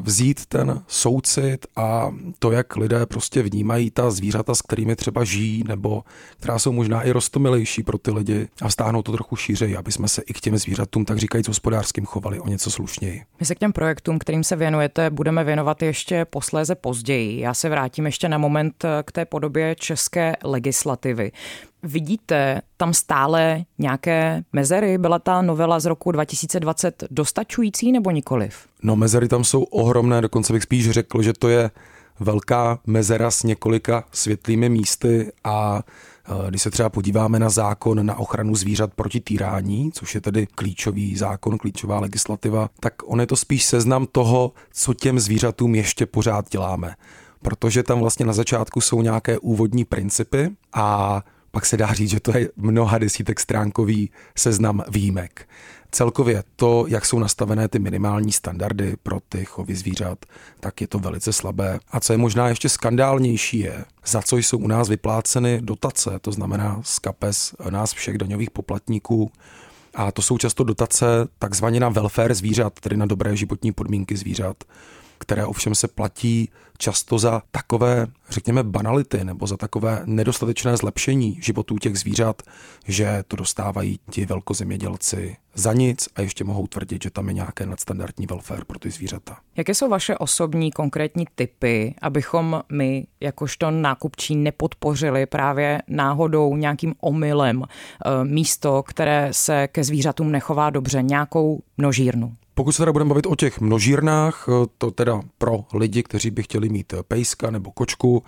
vzít 0.00 0.46
ten 0.46 0.82
soucit 0.86 1.66
a 1.76 2.14
to, 2.38 2.50
jak 2.50 2.76
lidé 2.76 3.06
prostě 3.06 3.42
vnímají 3.42 3.90
ta 3.90 4.10
zvířata, 4.10 4.54
s 4.54 4.62
kterými 4.62 4.96
třeba 4.96 5.24
žijí, 5.24 5.64
nebo 5.68 6.04
která 6.40 6.58
jsou 6.58 6.72
možná 6.72 7.02
i 7.02 7.10
rostomilejší 7.10 7.82
pro 7.82 7.98
ty 7.98 8.10
lidi 8.10 8.48
a 8.62 8.68
vztáhnout 8.68 9.02
to 9.02 9.12
trochu 9.12 9.36
šířej, 9.36 9.76
aby 9.76 9.92
jsme 9.92 10.08
se 10.08 10.22
i 10.22 10.32
k 10.32 10.40
těm 10.40 10.58
zvířatům, 10.58 11.04
tak 11.04 11.18
říkajíc 11.18 11.48
hospodářským, 11.48 12.06
chovali 12.06 12.40
o 12.40 12.48
něco 12.48 12.70
slušněji. 12.70 13.22
My 13.40 13.46
se 13.46 13.54
k 13.54 13.58
těm 13.58 13.72
projektům, 13.72 14.18
kterým 14.18 14.44
se 14.44 14.56
věnujete, 14.56 15.10
budeme 15.10 15.44
věnovat 15.44 15.82
ještě 15.82 16.24
posléze 16.24 16.74
později. 16.74 17.40
Já 17.40 17.54
se 17.54 17.68
vrátím 17.68 18.06
ještě 18.06 18.28
na 18.28 18.38
moment 18.38 18.84
k 19.02 19.12
té 19.12 19.24
podobě 19.24 19.74
české 19.74 20.36
legislativy. 20.44 21.32
Vidíte 21.82 22.62
tam 22.76 22.94
stále 22.94 23.64
nějaké 23.78 24.42
mezery? 24.52 24.98
Byla 24.98 25.18
ta 25.18 25.42
novela 25.42 25.80
z 25.80 25.84
roku 25.84 26.12
2020 26.12 27.04
dostačující 27.10 27.92
nebo 27.92 28.10
nikoliv? 28.10 28.66
No 28.82 28.96
mezery 28.96 29.28
tam 29.28 29.44
jsou 29.44 29.62
ohromné, 29.62 30.20
dokonce 30.20 30.52
bych 30.52 30.62
spíš 30.62 30.90
řekl, 30.90 31.22
že 31.22 31.32
to 31.32 31.48
je 31.48 31.70
velká 32.20 32.78
mezera 32.86 33.30
s 33.30 33.42
několika 33.42 34.04
světlými 34.12 34.68
místy 34.68 35.32
a 35.44 35.82
e, 36.46 36.50
když 36.50 36.62
se 36.62 36.70
třeba 36.70 36.88
podíváme 36.88 37.38
na 37.38 37.50
zákon 37.50 38.06
na 38.06 38.18
ochranu 38.18 38.54
zvířat 38.54 38.94
proti 38.94 39.20
týrání, 39.20 39.92
což 39.92 40.14
je 40.14 40.20
tedy 40.20 40.46
klíčový 40.46 41.16
zákon, 41.16 41.58
klíčová 41.58 42.00
legislativa, 42.00 42.68
tak 42.80 42.94
on 43.04 43.20
je 43.20 43.26
to 43.26 43.36
spíš 43.36 43.64
seznam 43.64 44.06
toho, 44.12 44.52
co 44.72 44.94
těm 44.94 45.20
zvířatům 45.20 45.74
ještě 45.74 46.06
pořád 46.06 46.50
děláme. 46.50 46.94
Protože 47.42 47.82
tam 47.82 48.00
vlastně 48.00 48.26
na 48.26 48.32
začátku 48.32 48.80
jsou 48.80 49.02
nějaké 49.02 49.38
úvodní 49.38 49.84
principy 49.84 50.50
a 50.72 51.22
pak 51.50 51.66
se 51.66 51.76
dá 51.76 51.92
říct, 51.92 52.10
že 52.10 52.20
to 52.20 52.38
je 52.38 52.48
mnoha 52.56 52.98
desítek 52.98 53.40
stránkový 53.40 54.10
seznam 54.36 54.82
výjimek. 54.88 55.48
Celkově 55.90 56.44
to, 56.56 56.84
jak 56.88 57.06
jsou 57.06 57.18
nastavené 57.18 57.68
ty 57.68 57.78
minimální 57.78 58.32
standardy 58.32 58.96
pro 59.02 59.20
ty 59.28 59.44
chovy 59.44 59.74
zvířat, 59.74 60.26
tak 60.60 60.80
je 60.80 60.86
to 60.86 60.98
velice 60.98 61.32
slabé. 61.32 61.80
A 61.90 62.00
co 62.00 62.12
je 62.12 62.16
možná 62.16 62.48
ještě 62.48 62.68
skandálnější 62.68 63.58
je, 63.58 63.84
za 64.06 64.22
co 64.22 64.36
jsou 64.36 64.58
u 64.58 64.66
nás 64.66 64.88
vypláceny 64.88 65.60
dotace, 65.62 66.10
to 66.20 66.32
znamená 66.32 66.80
z 66.84 66.98
kapes 66.98 67.54
nás 67.70 67.92
všech 67.92 68.18
daňových 68.18 68.50
poplatníků. 68.50 69.32
A 69.94 70.12
to 70.12 70.22
jsou 70.22 70.38
často 70.38 70.64
dotace 70.64 71.06
takzvaně 71.38 71.80
na 71.80 71.88
welfare 71.88 72.34
zvířat, 72.34 72.80
tedy 72.80 72.96
na 72.96 73.06
dobré 73.06 73.36
životní 73.36 73.72
podmínky 73.72 74.16
zvířat 74.16 74.64
které 75.18 75.46
ovšem 75.46 75.74
se 75.74 75.88
platí 75.88 76.48
často 76.78 77.18
za 77.18 77.42
takové, 77.50 78.06
řekněme, 78.30 78.62
banality 78.62 79.24
nebo 79.24 79.46
za 79.46 79.56
takové 79.56 80.02
nedostatečné 80.04 80.76
zlepšení 80.76 81.38
životů 81.42 81.78
těch 81.78 81.98
zvířat, 81.98 82.42
že 82.86 83.24
to 83.28 83.36
dostávají 83.36 84.00
ti 84.10 84.26
velkozemědělci 84.26 85.36
za 85.54 85.72
nic 85.72 86.08
a 86.16 86.20
ještě 86.20 86.44
mohou 86.44 86.66
tvrdit, 86.66 87.02
že 87.02 87.10
tam 87.10 87.28
je 87.28 87.34
nějaké 87.34 87.66
nadstandardní 87.66 88.26
welfare 88.26 88.64
pro 88.66 88.78
ty 88.78 88.90
zvířata. 88.90 89.38
Jaké 89.56 89.74
jsou 89.74 89.88
vaše 89.88 90.16
osobní 90.16 90.72
konkrétní 90.72 91.24
typy, 91.34 91.94
abychom 92.02 92.62
my, 92.72 93.06
jakožto 93.20 93.70
nákupčí, 93.70 94.36
nepodpořili 94.36 95.26
právě 95.26 95.82
náhodou 95.88 96.56
nějakým 96.56 96.94
omylem 97.00 97.62
eh, 97.64 98.24
místo, 98.24 98.82
které 98.82 99.28
se 99.32 99.68
ke 99.68 99.84
zvířatům 99.84 100.32
nechová 100.32 100.70
dobře, 100.70 101.02
nějakou 101.02 101.62
množírnu? 101.78 102.36
Pokud 102.58 102.72
se 102.72 102.78
teda 102.78 102.92
budeme 102.92 103.08
bavit 103.08 103.26
o 103.26 103.36
těch 103.36 103.60
množírnách, 103.60 104.46
eh, 104.48 104.66
to 104.78 104.90
teda 104.90 105.20
pro 105.38 105.64
lidi, 105.74 106.02
kteří 106.02 106.30
by 106.30 106.42
chtěli 106.42 106.68
mít 106.68 106.94
pejska 107.08 107.50
nebo 107.50 107.70
kočku, 107.70 108.22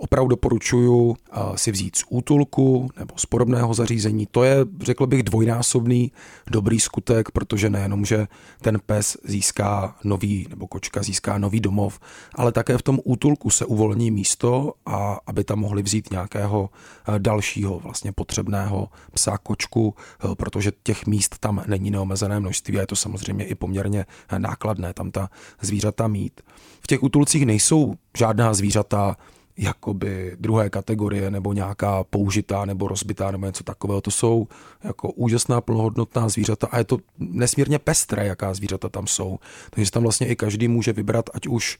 opravdu 0.00 0.28
doporučuju 0.28 1.16
si 1.54 1.72
vzít 1.72 1.96
z 1.96 2.04
útulku 2.08 2.88
nebo 2.98 3.14
z 3.16 3.26
podobného 3.26 3.74
zařízení. 3.74 4.26
To 4.30 4.44
je, 4.44 4.56
řekl 4.80 5.06
bych, 5.06 5.22
dvojnásobný 5.22 6.12
dobrý 6.50 6.80
skutek, 6.80 7.30
protože 7.30 7.70
nejenom, 7.70 8.04
že 8.04 8.26
ten 8.62 8.78
pes 8.86 9.16
získá 9.24 9.96
nový, 10.04 10.46
nebo 10.50 10.66
kočka 10.66 11.02
získá 11.02 11.38
nový 11.38 11.60
domov, 11.60 12.00
ale 12.34 12.52
také 12.52 12.78
v 12.78 12.82
tom 12.82 13.00
útulku 13.04 13.50
se 13.50 13.64
uvolní 13.64 14.10
místo 14.10 14.72
a 14.86 15.18
aby 15.26 15.44
tam 15.44 15.58
mohli 15.58 15.82
vzít 15.82 16.10
nějakého 16.10 16.70
dalšího 17.18 17.78
vlastně 17.78 18.12
potřebného 18.12 18.88
psa, 19.12 19.38
kočku, 19.38 19.94
protože 20.34 20.72
těch 20.82 21.06
míst 21.06 21.38
tam 21.38 21.64
není 21.66 21.90
neomezené 21.90 22.40
množství 22.40 22.78
a 22.78 22.80
je 22.80 22.86
to 22.86 22.96
samozřejmě 22.96 23.44
i 23.44 23.54
poměrně 23.54 24.06
nákladné 24.38 24.94
tam 24.94 25.10
ta 25.10 25.30
zvířata 25.60 26.08
mít. 26.08 26.40
V 26.80 26.86
těch 26.86 27.02
útulcích 27.02 27.46
nejsou 27.46 27.94
žádná 28.18 28.54
zvířata 28.54 29.16
jakoby 29.56 30.36
druhé 30.40 30.70
kategorie 30.70 31.30
nebo 31.30 31.52
nějaká 31.52 32.04
použitá 32.04 32.64
nebo 32.64 32.88
rozbitá 32.88 33.30
nebo 33.30 33.46
něco 33.46 33.64
takového. 33.64 34.00
To 34.00 34.10
jsou 34.10 34.48
jako 34.84 35.12
úžasná 35.12 35.60
plnohodnotná 35.60 36.28
zvířata 36.28 36.66
a 36.66 36.78
je 36.78 36.84
to 36.84 36.98
nesmírně 37.18 37.78
pestré, 37.78 38.26
jaká 38.26 38.54
zvířata 38.54 38.88
tam 38.88 39.06
jsou. 39.06 39.38
Takže 39.70 39.90
tam 39.90 40.02
vlastně 40.02 40.26
i 40.26 40.36
každý 40.36 40.68
může 40.68 40.92
vybrat, 40.92 41.30
ať 41.34 41.46
už 41.46 41.78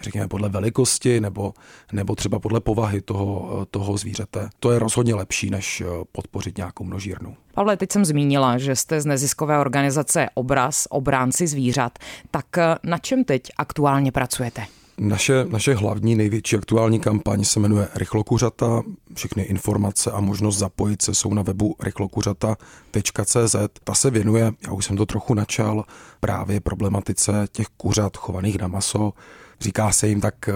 řekněme 0.00 0.28
podle 0.28 0.48
velikosti 0.48 1.20
nebo, 1.20 1.54
nebo 1.92 2.14
třeba 2.14 2.38
podle 2.38 2.60
povahy 2.60 3.00
toho, 3.00 3.66
toho 3.70 3.96
zvířete. 3.96 4.48
To 4.60 4.70
je 4.70 4.78
rozhodně 4.78 5.14
lepší, 5.14 5.50
než 5.50 5.82
podpořit 6.12 6.56
nějakou 6.56 6.84
množírnu. 6.84 7.36
Pavle, 7.54 7.76
teď 7.76 7.92
jsem 7.92 8.04
zmínila, 8.04 8.58
že 8.58 8.76
jste 8.76 9.00
z 9.00 9.06
neziskové 9.06 9.58
organizace 9.58 10.26
Obraz, 10.34 10.86
obránci 10.90 11.46
zvířat. 11.46 11.98
Tak 12.30 12.46
na 12.82 12.98
čem 12.98 13.24
teď 13.24 13.42
aktuálně 13.58 14.12
pracujete? 14.12 14.62
Naše, 15.00 15.44
naše 15.48 15.74
hlavní 15.74 16.14
největší 16.14 16.56
aktuální 16.56 17.00
kampaň 17.00 17.44
se 17.44 17.60
jmenuje 17.60 17.88
Rychlokuřata. 17.94 18.82
Všechny 19.14 19.42
informace 19.42 20.10
a 20.10 20.20
možnost 20.20 20.58
zapojit 20.58 21.02
se 21.02 21.14
jsou 21.14 21.34
na 21.34 21.42
webu 21.42 21.76
rychlokuřata.cz. 21.80 23.56
Ta 23.84 23.94
se 23.94 24.10
věnuje, 24.10 24.52
já 24.66 24.72
už 24.72 24.84
jsem 24.84 24.96
to 24.96 25.06
trochu 25.06 25.34
načal, 25.34 25.84
právě 26.20 26.60
problematice 26.60 27.48
těch 27.52 27.66
kuřat 27.66 28.16
chovaných 28.16 28.58
na 28.58 28.68
maso. 28.68 29.12
Říká 29.60 29.92
se 29.92 30.08
jim 30.08 30.20
tak 30.20 30.48
eh, 30.48 30.52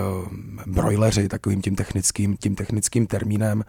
brojleři, 0.67 1.29
takovým 1.29 1.63
tím 1.63 1.77
technickým, 1.77 2.37
tím 2.37 2.55
technickým 2.55 3.07
termínem. 3.07 3.65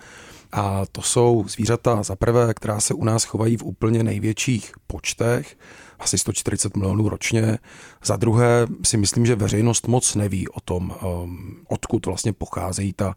A 0.52 0.86
to 0.92 1.02
jsou 1.02 1.46
zvířata 1.48 2.04
za 2.04 2.16
prvé, 2.16 2.54
která 2.54 2.80
se 2.80 2.94
u 2.94 3.04
nás 3.04 3.24
chovají 3.24 3.58
v 3.58 3.64
úplně 3.64 4.04
největších 4.04 4.72
počtech 4.88 5.56
asi 6.02 6.18
140 6.18 6.78
milionů 6.78 7.10
ročně. 7.10 7.58
Za 8.04 8.16
druhé 8.16 8.68
si 8.84 8.98
myslím, 8.98 9.26
že 9.26 9.36
veřejnost 9.36 9.88
moc 9.88 10.16
neví 10.16 10.48
o 10.48 10.60
tom, 10.60 10.94
um, 11.24 11.58
odkud 11.68 12.06
vlastně 12.06 12.34
pocházejí 12.34 12.94
ta, 12.94 13.16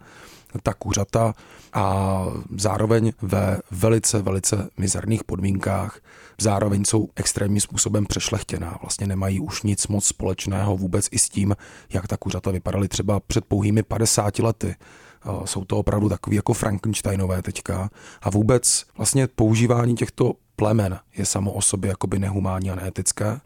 ta 0.62 0.74
kuřata 0.74 1.34
a 1.72 2.24
zároveň 2.56 3.12
ve 3.22 3.60
velice, 3.70 4.22
velice 4.22 4.68
mizerných 4.76 5.24
podmínkách. 5.24 6.00
Zároveň 6.40 6.84
jsou 6.84 7.08
extrémním 7.16 7.60
způsobem 7.60 8.06
přešlechtěná. 8.06 8.78
Vlastně 8.82 9.06
nemají 9.06 9.40
už 9.40 9.62
nic 9.62 9.86
moc 9.86 10.04
společného 10.04 10.76
vůbec 10.76 11.08
i 11.10 11.18
s 11.18 11.28
tím, 11.28 11.56
jak 11.92 12.06
ta 12.06 12.16
kuřata 12.16 12.50
vypadaly 12.50 12.88
třeba 12.88 13.20
před 13.20 13.44
pouhými 13.44 13.82
50 13.82 14.38
lety. 14.38 14.76
Jsou 15.44 15.64
to 15.64 15.78
opravdu 15.78 16.08
takový 16.08 16.36
jako 16.36 16.52
Frankensteinové 16.52 17.42
teďka. 17.42 17.90
A 18.22 18.30
vůbec 18.30 18.84
vlastně 18.96 19.26
používání 19.26 19.94
těchto 19.94 20.32
plemen 20.56 20.98
je 21.16 21.26
samo 21.26 21.52
o 21.52 21.62
sobě 21.62 21.88
jakoby 21.88 22.18
nehumánní 22.18 22.70
a 22.70 22.74
neetické, 22.74 23.40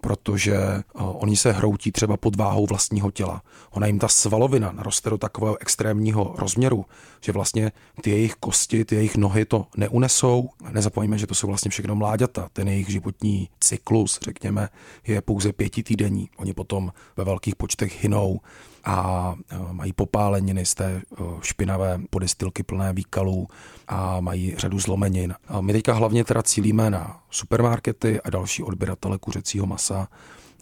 protože 0.00 0.58
uh, 0.58 0.82
oni 0.94 1.36
se 1.36 1.52
hroutí 1.52 1.92
třeba 1.92 2.16
pod 2.16 2.36
váhou 2.36 2.66
vlastního 2.66 3.10
těla. 3.10 3.42
Ona 3.70 3.86
jim 3.86 3.98
ta 3.98 4.08
svalovina 4.08 4.72
naroste 4.72 5.10
do 5.10 5.18
takového 5.18 5.56
extrémního 5.60 6.34
rozměru, 6.38 6.84
že 7.20 7.32
vlastně 7.32 7.72
ty 8.00 8.10
jejich 8.10 8.34
kosti, 8.34 8.84
ty 8.84 8.94
jejich 8.94 9.16
nohy 9.16 9.44
to 9.44 9.66
neunesou. 9.76 10.50
Nezapomeňme, 10.70 11.18
že 11.18 11.26
to 11.26 11.34
jsou 11.34 11.46
vlastně 11.46 11.70
všechno 11.70 11.94
mláďata. 11.94 12.48
Ten 12.52 12.68
jejich 12.68 12.88
životní 12.88 13.48
cyklus, 13.60 14.18
řekněme, 14.22 14.68
je 15.06 15.22
pouze 15.22 15.52
pětitýdenní. 15.52 16.30
Oni 16.36 16.54
potom 16.54 16.92
ve 17.16 17.24
velkých 17.24 17.56
počtech 17.56 18.02
hynou 18.02 18.40
a 18.84 19.34
mají 19.72 19.92
popáleniny 19.92 20.66
z 20.66 20.74
té 20.74 21.02
špinavé 21.42 22.00
podestilky 22.10 22.62
plné 22.62 22.92
výkalů 22.92 23.48
a 23.88 24.20
mají 24.20 24.54
řadu 24.58 24.78
zlomenin. 24.78 25.34
A 25.48 25.60
my 25.60 25.72
teďka 25.72 25.92
hlavně 25.94 26.24
teda 26.24 26.42
cílíme 26.42 26.90
na 26.90 27.20
supermarkety 27.30 28.20
a 28.20 28.30
další 28.30 28.62
odběratele 28.62 29.18
kuřecího 29.18 29.66
masa, 29.66 30.08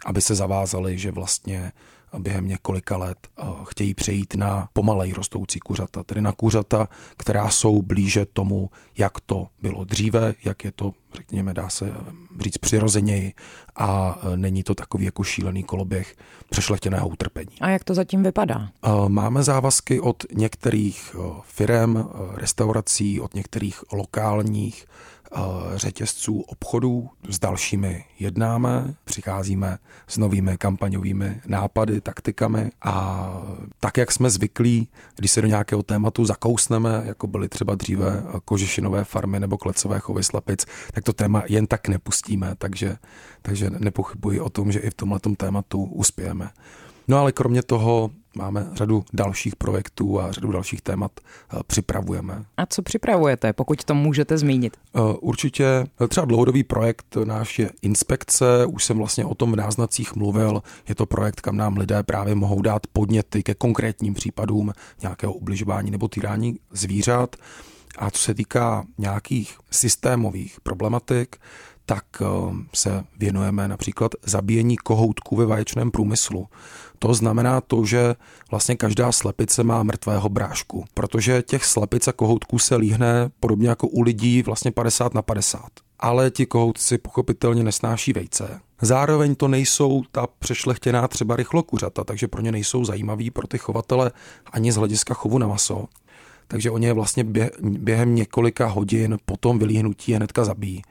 aby 0.07 0.21
se 0.21 0.35
zavázali, 0.35 0.99
že 0.99 1.11
vlastně 1.11 1.73
během 2.19 2.49
několika 2.49 2.97
let 2.97 3.29
chtějí 3.65 3.95
přejít 3.95 4.35
na 4.35 4.69
pomalej 4.73 5.13
rostoucí 5.13 5.61
kuřata, 5.61 6.03
tedy 6.03 6.21
na 6.21 6.33
kuřata, 6.33 6.89
která 7.17 7.51
jsou 7.51 7.83
blíže 7.83 8.27
tomu, 8.33 8.71
jak 8.99 9.21
to 9.21 9.49
bylo 9.63 9.85
dříve, 9.85 10.35
jak 10.45 10.65
je 10.65 10.73
to, 10.73 10.93
řekněme, 11.15 11.55
dá 11.55 11.69
se 11.69 11.93
říct 12.41 12.59
přirozeněji 12.59 13.33
a 13.77 14.19
není 14.37 14.63
to 14.63 14.75
takový 14.75 15.05
jako 15.05 15.25
šílený 15.25 15.63
koloběh 15.63 16.17
přešlechtěného 16.51 17.09
utrpení. 17.09 17.61
A 17.61 17.69
jak 17.69 17.85
to 17.85 17.95
zatím 17.95 18.23
vypadá? 18.23 18.69
Máme 19.09 19.43
závazky 19.43 20.01
od 20.01 20.25
některých 20.33 21.17
firm, 21.43 22.05
restaurací, 22.35 23.21
od 23.21 23.35
některých 23.35 23.93
lokálních 23.93 24.87
řetězců 25.75 26.41
obchodů. 26.41 27.11
S 27.29 27.39
dalšími 27.39 28.05
jednáme, 28.19 28.95
přicházíme 29.05 29.79
s 30.07 30.19
novými 30.19 30.59
kampaňovými 30.59 31.41
nápady, 31.47 32.01
taktikami 32.01 32.71
a 32.83 33.35
tak, 33.81 33.97
jak 33.97 34.13
jsme 34.13 34.31
zvyklí, 34.31 34.89
když 35.17 35.31
se 35.31 35.43
do 35.43 35.49
nějakého 35.49 35.83
tématu 35.83 36.25
zakousneme, 36.25 37.03
jako 37.05 37.27
byly 37.27 37.49
třeba 37.49 37.75
dříve 37.75 38.23
kožešinové 38.45 39.05
farmy 39.05 39.41
nebo 39.41 39.59
klecové 39.59 39.99
chovy 39.99 40.25
slepic, 40.25 40.67
tak 40.93 41.05
to 41.05 41.13
téma 41.13 41.43
jen 41.49 41.67
tak 41.67 41.89
nepustíme, 41.89 42.55
takže, 42.59 42.97
takže 43.43 43.71
nepochybuji 43.71 44.41
o 44.41 44.51
tom, 44.51 44.73
že 44.73 44.79
i 44.79 44.91
v 44.91 44.95
tomhle 44.95 45.21
tématu 45.37 45.85
uspějeme. 45.85 46.51
No 47.11 47.19
ale 47.19 47.33
kromě 47.33 47.63
toho 47.63 48.11
máme 48.37 48.67
řadu 48.73 49.05
dalších 49.13 49.57
projektů 49.57 50.21
a 50.21 50.33
řadu 50.33 50.53
dalších 50.53 50.81
témat 50.83 51.13
eh, 51.21 51.59
připravujeme. 51.67 52.45
A 52.57 52.67
co 52.67 52.83
připravujete, 52.83 53.53
pokud 53.53 53.85
to 53.85 53.95
můžete 53.95 54.39
zmínit? 54.39 54.77
Eh, 54.77 55.01
určitě 55.21 55.65
eh, 55.65 56.09
třeba 56.09 56.27
dlouhodobý 56.27 56.65
projekt 56.65 57.17
náš 57.25 57.59
je 57.59 57.71
inspekce, 57.83 58.67
už 58.67 58.85
jsem 58.85 58.99
vlastně 58.99 59.25
o 59.25 59.35
tom 59.35 59.53
v 59.53 59.57
náznacích 59.57 60.15
mluvil, 60.17 60.63
je 60.89 60.95
to 60.95 61.07
projekt, 61.07 61.41
kam 61.41 61.57
nám 61.57 61.77
lidé 61.77 62.03
právě 62.03 62.35
mohou 62.35 62.63
dát 62.63 62.87
podněty 62.93 63.43
ke 63.43 63.55
konkrétním 63.55 64.15
případům 64.15 64.73
nějakého 65.03 65.33
ubližování 65.33 65.91
nebo 65.91 66.09
týrání 66.09 66.59
zvířat. 66.73 67.37
A 67.99 68.11
co 68.11 68.23
se 68.23 68.35
týká 68.35 68.85
nějakých 68.99 69.59
systémových 69.71 70.61
problematik, 70.61 71.37
tak 71.87 72.05
se 72.75 73.05
věnujeme 73.19 73.69
například 73.69 74.13
zabíjení 74.27 74.77
kohoutků 74.77 75.37
ve 75.37 75.47
vaječném 75.47 75.91
průmyslu. 75.91 76.47
To 77.03 77.15
znamená 77.15 77.61
to, 77.61 77.85
že 77.85 78.15
vlastně 78.51 78.77
každá 78.77 79.13
slepice 79.13 79.65
má 79.65 79.83
mrtvého 79.83 80.29
brášku, 80.29 80.85
protože 80.95 81.43
těch 81.43 81.65
slepic 81.65 82.09
a 82.09 82.13
kohoutků 82.13 82.59
se 82.59 82.77
líhne 82.77 83.31
podobně 83.41 83.69
jako 83.69 83.89
u 83.89 84.03
lidí 84.03 84.43
vlastně 84.43 84.71
50 84.71 85.15
na 85.15 85.23
50. 85.23 85.63
Ale 85.99 86.31
ti 86.31 86.47
kohoutci 86.47 86.99
pochopitelně 86.99 87.65
nesnáší 87.65 88.13
vejce. 88.13 88.61
Zároveň 88.83 89.35
to 89.35 89.49
nejsou 89.49 90.03
ta 90.13 90.27
přešlechtěná 90.39 91.09
třeba 91.09 91.37
rychlokuřata, 91.37 92.05
takže 92.05 92.29
pro 92.29 92.43
ně 92.43 92.53
nejsou 92.53 92.85
zajímaví 92.85 93.31
pro 93.31 93.47
ty 93.47 93.59
chovatele 93.59 94.13
ani 94.53 94.73
z 94.73 94.77
hlediska 94.77 95.15
chovu 95.15 95.39
na 95.39 95.47
maso. 95.47 95.87
Takže 96.49 96.71
oni 96.71 96.87
je 96.87 96.93
vlastně 96.93 97.25
během 97.61 98.15
několika 98.15 98.67
hodin 98.67 99.19
po 99.25 99.37
tom 99.37 99.59
vylíhnutí 99.59 100.13
hnedka 100.13 100.45
zabijí. 100.45 100.83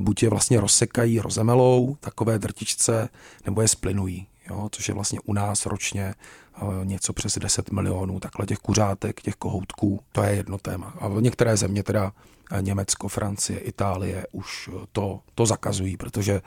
Buď 0.00 0.22
je 0.22 0.30
vlastně 0.30 0.60
rozsekají 0.60 1.20
rozemelou, 1.20 1.96
takové 2.00 2.38
drtičce, 2.38 3.08
nebo 3.46 3.62
je 3.62 3.68
splinují 3.68 4.26
jo, 4.50 4.68
což 4.72 4.88
je 4.88 4.94
vlastně 4.94 5.20
u 5.24 5.32
nás 5.32 5.66
ročně 5.66 6.14
eh, 6.56 6.60
něco 6.84 7.12
přes 7.12 7.38
10 7.38 7.70
milionů 7.70 8.20
takhle 8.20 8.46
těch 8.46 8.58
kuřátek, 8.58 9.22
těch 9.22 9.34
kohoutků, 9.34 10.00
to 10.12 10.22
je 10.22 10.34
jedno 10.34 10.58
téma. 10.58 10.94
A 11.00 11.08
některé 11.20 11.56
země, 11.56 11.82
teda 11.82 12.12
eh, 12.52 12.62
Německo, 12.62 13.08
Francie, 13.08 13.58
Itálie, 13.58 14.26
už 14.32 14.70
eh, 14.72 14.86
to, 14.92 15.20
to 15.34 15.46
zakazují, 15.46 15.96
protože 15.96 16.42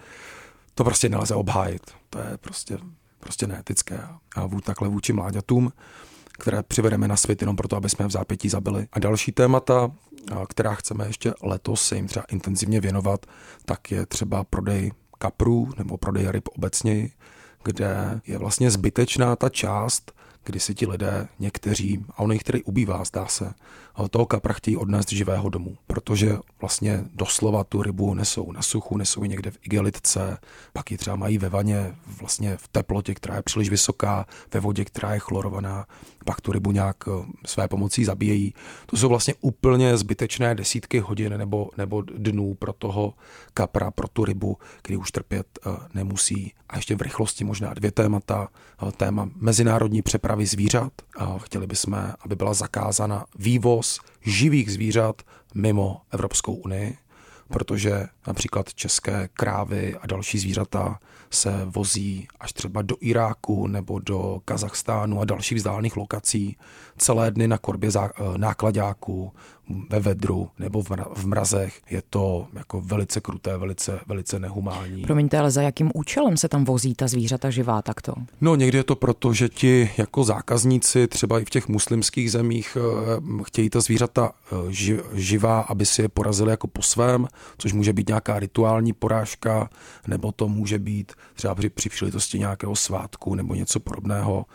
to 0.75 0.83
prostě 0.83 1.09
nelze 1.09 1.35
obhájit. 1.35 1.91
To 2.09 2.19
je 2.19 2.37
prostě, 2.37 2.77
prostě 3.19 3.47
neetické. 3.47 3.99
A 4.35 4.45
vů, 4.45 4.61
takhle 4.61 4.89
vůči 4.89 5.13
mláďatům, 5.13 5.73
které 6.31 6.63
přivedeme 6.63 7.07
na 7.07 7.17
svět 7.17 7.41
jenom 7.41 7.55
proto, 7.55 7.75
aby 7.75 7.89
jsme 7.89 8.07
v 8.07 8.11
zápětí 8.11 8.49
zabili. 8.49 8.87
A 8.91 8.99
další 8.99 9.31
témata, 9.31 9.91
která 10.47 10.75
chceme 10.75 11.07
ještě 11.07 11.33
letos 11.41 11.81
se 11.81 11.95
jim 11.95 12.07
třeba 12.07 12.25
intenzivně 12.31 12.81
věnovat, 12.81 13.25
tak 13.65 13.91
je 13.91 14.05
třeba 14.05 14.43
prodej 14.43 14.91
kaprů 15.17 15.69
nebo 15.77 15.97
prodej 15.97 16.31
ryb 16.31 16.47
obecněji 16.47 17.11
kde 17.69 18.21
je 18.27 18.37
vlastně 18.37 18.71
zbytečná 18.71 19.35
ta 19.35 19.49
část, 19.49 20.11
kdy 20.43 20.59
si 20.59 20.75
ti 20.75 20.87
lidé, 20.87 21.27
někteří, 21.39 22.05
a 22.09 22.19
ono 22.19 22.33
jich 22.33 22.43
tedy 22.43 22.63
ubývá, 22.63 23.03
zdá 23.03 23.27
se, 23.27 23.53
toho 24.07 24.25
kapra 24.25 24.53
chtějí 24.53 24.77
odnést 24.77 25.11
živého 25.11 25.49
domů, 25.49 25.77
protože 25.87 26.37
vlastně 26.61 27.03
doslova 27.13 27.63
tu 27.63 27.83
rybu 27.83 28.13
nesou 28.13 28.51
na 28.51 28.61
suchu, 28.61 28.97
nesou 28.97 29.23
ji 29.23 29.29
někde 29.29 29.51
v 29.51 29.57
igelitce, 29.63 30.37
pak 30.73 30.91
ji 30.91 30.97
třeba 30.97 31.15
mají 31.15 31.37
ve 31.37 31.49
vaně 31.49 31.95
vlastně 32.21 32.57
v 32.57 32.67
teplotě, 32.67 33.15
která 33.15 33.35
je 33.35 33.41
příliš 33.41 33.69
vysoká, 33.69 34.25
ve 34.53 34.59
vodě, 34.59 34.85
která 34.85 35.13
je 35.13 35.19
chlorovaná, 35.19 35.85
pak 36.25 36.41
tu 36.41 36.51
rybu 36.51 36.71
nějak 36.71 36.95
eh, 37.07 37.25
své 37.45 37.67
pomocí 37.67 38.05
zabíjejí. 38.05 38.53
To 38.85 38.97
jsou 38.97 39.09
vlastně 39.09 39.33
úplně 39.41 39.97
zbytečné 39.97 40.55
desítky 40.55 40.99
hodin 40.99 41.37
nebo, 41.37 41.69
nebo 41.77 42.01
dnů 42.01 42.53
pro 42.53 42.73
toho 42.73 43.13
kapra, 43.53 43.91
pro 43.91 44.07
tu 44.07 44.25
rybu, 44.25 44.57
kdy 44.83 44.97
už 44.97 45.11
trpět 45.11 45.59
uh, 45.65 45.75
nemusí. 45.93 46.53
A 46.69 46.75
ještě 46.75 46.95
v 46.95 47.01
rychlosti 47.01 47.43
možná 47.43 47.73
dvě 47.73 47.91
témata. 47.91 48.47
Uh, 48.81 48.91
téma 48.91 49.29
mezinárodní 49.35 50.01
přepravy 50.01 50.28
zvířat. 50.45 50.93
Uh, 51.21 51.39
chtěli 51.39 51.67
bychom, 51.67 52.13
aby 52.21 52.35
byla 52.35 52.53
zakázána 52.53 53.25
vývoz 53.39 53.99
živých 54.21 54.71
zvířat 54.71 55.21
mimo 55.55 56.01
Evropskou 56.11 56.53
unii 56.53 56.97
protože 57.49 58.07
například 58.29 58.73
české 58.73 59.29
krávy 59.33 59.95
a 60.01 60.07
další 60.07 60.39
zvířata 60.39 60.99
se 61.29 61.61
vozí 61.65 62.27
až 62.39 62.53
třeba 62.53 62.81
do 62.81 62.95
Iráku 62.99 63.67
nebo 63.67 63.99
do 63.99 64.41
Kazachstánu 64.45 65.21
a 65.21 65.25
dalších 65.25 65.57
vzdálených 65.57 65.97
lokací 65.97 66.57
celé 66.97 67.31
dny 67.31 67.47
na 67.47 67.57
korbě 67.57 67.89
eh, 67.95 68.09
nákladáků, 68.37 69.31
ve 69.89 69.99
vedru 69.99 70.49
nebo 70.59 70.83
v 71.15 71.25
mrazech. 71.25 71.81
Je 71.89 72.01
to 72.09 72.47
jako 72.53 72.81
velice 72.81 73.21
kruté, 73.21 73.57
velice, 73.57 73.99
velice 74.07 74.39
nehumální. 74.39 75.01
Promiňte, 75.01 75.37
ale 75.37 75.51
za 75.51 75.61
jakým 75.61 75.91
účelem 75.93 76.37
se 76.37 76.49
tam 76.49 76.65
vozí 76.65 76.95
ta 76.95 77.07
zvířata 77.07 77.49
živá 77.49 77.81
takto? 77.81 78.13
No 78.41 78.55
někdy 78.55 78.77
je 78.77 78.83
to 78.83 78.95
proto, 78.95 79.33
že 79.33 79.49
ti 79.49 79.91
jako 79.97 80.23
zákazníci 80.23 81.07
třeba 81.07 81.39
i 81.39 81.45
v 81.45 81.49
těch 81.49 81.67
muslimských 81.67 82.31
zemích 82.31 82.77
eh, 82.79 83.43
chtějí 83.43 83.69
ta 83.69 83.79
zvířata 83.81 84.31
eh, 84.51 84.55
živá, 85.13 85.59
aby 85.59 85.85
si 85.85 86.01
je 86.01 86.09
porazili 86.09 86.51
jako 86.51 86.67
po 86.67 86.81
svém, 86.81 87.27
což 87.57 87.73
může 87.73 87.93
být 87.93 88.09
nějaká 88.19 88.39
rituální 88.39 88.93
porážka, 88.93 89.69
nebo 90.07 90.31
to 90.31 90.47
může 90.47 90.79
být 90.79 91.13
třeba 91.33 91.55
při, 91.55 91.69
při 91.69 91.89
příležitosti 91.89 92.39
nějakého 92.39 92.75
svátku 92.75 93.35
nebo 93.35 93.55
něco 93.55 93.79
podobného 93.79 94.45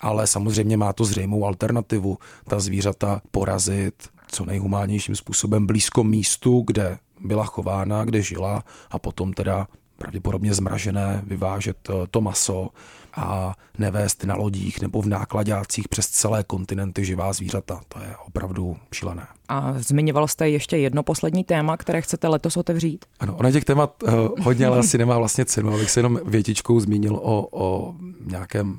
ale 0.00 0.26
samozřejmě 0.26 0.76
má 0.76 0.92
to 0.92 1.04
zřejmou 1.04 1.46
alternativu. 1.46 2.18
Ta 2.48 2.60
zvířata 2.60 3.22
porazit 3.30 3.94
co 4.32 4.44
nejhumánnějším 4.44 5.16
způsobem 5.16 5.66
blízko 5.66 6.04
místu, 6.04 6.62
kde 6.66 6.98
byla 7.20 7.44
chována, 7.44 8.04
kde 8.04 8.22
žila 8.22 8.64
a 8.90 8.98
potom 8.98 9.32
teda 9.32 9.66
pravděpodobně 9.96 10.54
zmražené, 10.54 11.22
vyvážet 11.26 11.76
eh, 11.90 11.92
to 12.10 12.20
maso 12.20 12.68
a 13.14 13.54
nevést 13.78 14.24
na 14.24 14.34
lodích 14.34 14.80
nebo 14.82 15.02
v 15.02 15.06
nákladácích 15.06 15.88
přes 15.88 16.06
celé 16.08 16.44
kontinenty 16.44 17.04
živá 17.04 17.32
zvířata. 17.32 17.80
To 17.88 17.98
je 17.98 18.16
opravdu 18.26 18.76
šílené. 18.92 19.26
A 19.48 19.74
zmiňoval 19.76 20.28
jste 20.28 20.48
ještě 20.48 20.76
jedno 20.76 21.02
poslední 21.02 21.44
téma, 21.44 21.76
které 21.76 22.00
chcete 22.02 22.28
letos 22.28 22.56
otevřít? 22.56 23.04
Ano, 23.20 23.36
ono 23.36 23.52
těch 23.52 23.64
témat 23.64 24.02
uh, 24.02 24.10
hodně, 24.40 24.66
ale 24.66 24.78
asi 24.78 24.98
nemá 24.98 25.18
vlastně 25.18 25.44
cenu, 25.44 25.74
abych 25.74 25.90
se 25.90 26.00
jenom 26.00 26.20
větičkou 26.24 26.80
zmínil 26.80 27.14
o, 27.14 27.48
o 27.50 27.94
nějakém 28.26 28.78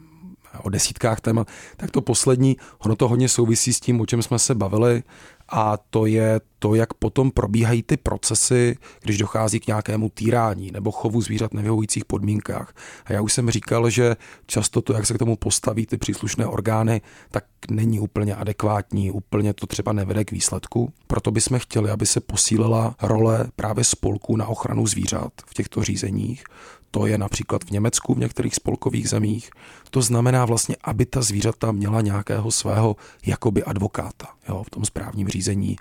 o 0.68 0.70
desítkách 0.70 1.22
témat, 1.22 1.48
tak 1.78 1.92
to 1.92 2.02
poslední, 2.02 2.58
ono 2.80 2.96
to 2.96 3.08
hodně 3.08 3.30
souvisí 3.30 3.74
s 3.74 3.80
tím, 3.80 4.02
o 4.02 4.06
čem 4.06 4.22
jsme 4.22 4.40
se 4.40 4.56
bavili, 4.56 5.04
a 5.50 5.78
to 5.90 6.06
je 6.06 6.42
to, 6.60 6.76
jak 6.76 6.94
potom 6.94 7.32
probíhají 7.32 7.84
ty 7.84 7.98
procesy, 7.98 8.78
když 9.02 9.18
dochází 9.18 9.60
k 9.60 9.68
nějakému 9.68 10.10
týrání 10.10 10.72
nebo 10.72 10.92
chovu 10.92 11.22
zvířat 11.22 11.52
v 11.52 11.54
nevyhovujících 11.54 12.06
podmínkách. 12.06 12.74
A 13.06 13.14
já 13.14 13.22
už 13.22 13.34
jsem 13.34 13.50
říkal, 13.50 13.90
že 13.90 14.16
často 14.46 14.82
to, 14.82 14.94
jak 14.94 15.06
se 15.06 15.14
k 15.14 15.18
tomu 15.18 15.36
postaví 15.36 15.86
ty 15.86 15.98
příslušné 15.98 16.46
orgány, 16.46 17.02
tak 17.32 17.44
není 17.72 18.00
úplně 18.00 18.36
adekvátní, 18.36 19.12
úplně 19.12 19.54
to 19.54 19.68
třeba 19.68 19.94
nevede 19.94 20.26
k 20.26 20.32
výsledku. 20.32 20.94
Proto 21.08 21.32
bychom 21.32 21.60
chtěli, 21.60 21.90
aby 21.90 22.06
se 22.06 22.20
posílila 22.20 22.96
role 23.02 23.46
právě 23.56 23.84
spolků 23.84 24.36
na 24.36 24.48
ochranu 24.48 24.88
zvířat 24.88 25.32
v 25.46 25.54
těchto 25.54 25.84
řízeních, 25.84 26.44
to 26.92 27.06
je 27.06 27.18
například 27.18 27.64
v 27.64 27.72
Německu, 27.72 28.14
v 28.14 28.20
některých 28.20 28.56
spolkových 28.56 29.10
zemích. 29.10 29.50
To 29.90 30.02
znamená 30.02 30.46
vlastně, 30.46 30.76
aby 30.84 31.06
ta 31.06 31.22
zvířata 31.22 31.72
měla 31.72 32.02
nějakého 32.02 32.52
svého 32.52 32.96
jakoby 33.26 33.64
advokáta 33.64 34.28
jo, 34.50 34.64
v 34.64 34.70
tom 34.70 34.86
správním 34.86 35.28
řízení, 35.28 35.76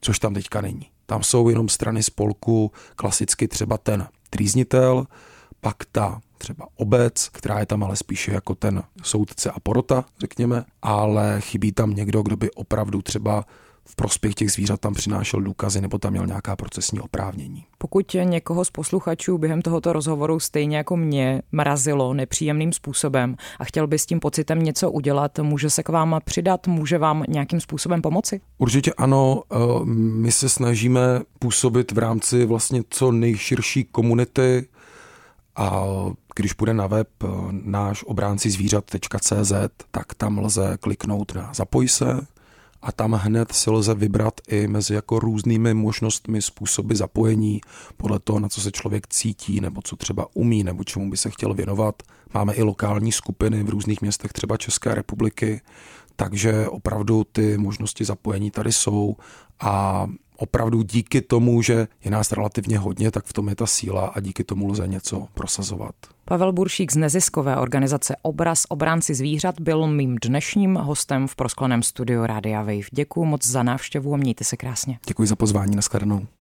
což 0.00 0.18
tam 0.18 0.34
teďka 0.34 0.60
není. 0.60 0.86
Tam 1.06 1.22
jsou 1.22 1.48
jenom 1.48 1.68
strany 1.68 2.02
spolku, 2.02 2.72
klasicky 2.96 3.48
třeba 3.48 3.78
ten 3.78 4.08
trýznitel, 4.30 5.06
pak 5.60 5.76
ta 5.92 6.20
třeba 6.38 6.66
obec, 6.76 7.28
která 7.28 7.60
je 7.60 7.66
tam 7.66 7.84
ale 7.84 7.96
spíše 7.96 8.32
jako 8.32 8.54
ten 8.54 8.82
soudce 9.02 9.50
a 9.50 9.60
porota, 9.60 10.04
řekněme, 10.18 10.64
ale 10.82 11.40
chybí 11.40 11.72
tam 11.72 11.94
někdo, 11.94 12.22
kdo 12.22 12.36
by 12.36 12.50
opravdu 12.50 13.02
třeba 13.02 13.44
v 13.86 13.96
prospěch 13.96 14.34
těch 14.34 14.52
zvířat 14.52 14.80
tam 14.80 14.94
přinášel 14.94 15.40
důkazy 15.40 15.80
nebo 15.80 15.98
tam 15.98 16.12
měl 16.12 16.26
nějaká 16.26 16.56
procesní 16.56 17.00
oprávnění. 17.00 17.64
Pokud 17.78 18.16
někoho 18.24 18.64
z 18.64 18.70
posluchačů 18.70 19.38
během 19.38 19.62
tohoto 19.62 19.92
rozhovoru 19.92 20.40
stejně 20.40 20.76
jako 20.76 20.96
mě 20.96 21.42
mrazilo 21.52 22.14
nepříjemným 22.14 22.72
způsobem 22.72 23.36
a 23.58 23.64
chtěl 23.64 23.86
by 23.86 23.98
s 23.98 24.06
tím 24.06 24.20
pocitem 24.20 24.62
něco 24.62 24.90
udělat, 24.90 25.38
může 25.38 25.70
se 25.70 25.82
k 25.82 25.88
vám 25.88 26.20
přidat, 26.24 26.66
může 26.66 26.98
vám 26.98 27.24
nějakým 27.28 27.60
způsobem 27.60 28.02
pomoci? 28.02 28.40
Určitě 28.58 28.92
ano, 28.92 29.42
eh, 29.52 29.56
my 29.84 30.32
se 30.32 30.48
snažíme 30.48 31.20
působit 31.38 31.92
v 31.92 31.98
rámci 31.98 32.44
vlastně 32.46 32.82
co 32.90 33.12
nejširší 33.12 33.84
komunity 33.84 34.68
a 35.56 35.84
když 36.36 36.52
půjde 36.52 36.74
na 36.74 36.86
web 36.86 37.08
eh, 37.24 37.26
náš 37.50 38.04
obránci 38.06 38.50
zvířat.cz, 38.50 39.52
tak 39.90 40.14
tam 40.14 40.38
lze 40.38 40.76
kliknout 40.80 41.34
na 41.34 41.50
zapoj 41.54 41.88
se 41.88 42.26
a 42.86 42.92
tam 42.92 43.12
hned 43.12 43.52
si 43.52 43.70
lze 43.70 43.94
vybrat 43.94 44.40
i 44.48 44.68
mezi 44.68 44.94
jako 44.94 45.18
různými 45.18 45.74
možnostmi, 45.74 46.42
způsoby 46.42 46.94
zapojení, 46.94 47.60
podle 47.96 48.18
toho, 48.18 48.40
na 48.40 48.48
co 48.48 48.60
se 48.60 48.70
člověk 48.70 49.06
cítí, 49.08 49.60
nebo 49.60 49.82
co 49.82 49.96
třeba 49.96 50.26
umí, 50.34 50.64
nebo 50.64 50.84
čemu 50.84 51.10
by 51.10 51.16
se 51.16 51.30
chtěl 51.30 51.54
věnovat. 51.54 52.02
Máme 52.34 52.54
i 52.54 52.62
lokální 52.62 53.12
skupiny 53.12 53.62
v 53.62 53.68
různých 53.68 54.00
městech, 54.00 54.32
třeba 54.32 54.56
České 54.56 54.94
republiky, 54.94 55.60
takže 56.16 56.68
opravdu 56.68 57.24
ty 57.32 57.58
možnosti 57.58 58.04
zapojení 58.04 58.50
tady 58.50 58.72
jsou 58.72 59.16
a 59.60 60.06
opravdu 60.36 60.82
díky 60.82 61.20
tomu, 61.20 61.62
že 61.62 61.88
je 62.04 62.10
nás 62.10 62.32
relativně 62.32 62.78
hodně, 62.78 63.10
tak 63.10 63.24
v 63.24 63.32
tom 63.32 63.48
je 63.48 63.54
ta 63.54 63.66
síla 63.66 64.06
a 64.06 64.20
díky 64.20 64.44
tomu 64.44 64.68
lze 64.68 64.88
něco 64.88 65.26
prosazovat. 65.34 65.94
Pavel 66.24 66.52
Buršík 66.52 66.92
z 66.92 66.96
neziskové 66.96 67.56
organizace 67.56 68.16
Obraz 68.22 68.62
obránci 68.68 69.14
zvířat 69.14 69.60
byl 69.60 69.86
mým 69.86 70.16
dnešním 70.22 70.74
hostem 70.74 71.26
v 71.26 71.36
proskleném 71.36 71.82
studiu 71.82 72.26
Rádia 72.26 72.60
Wave. 72.60 72.88
Děkuji 72.92 73.24
moc 73.24 73.46
za 73.46 73.62
návštěvu 73.62 74.14
a 74.14 74.16
mějte 74.16 74.44
se 74.44 74.56
krásně. 74.56 74.98
Děkuji 75.06 75.28
za 75.28 75.36
pozvání, 75.36 75.76
nashledanou. 75.76 76.26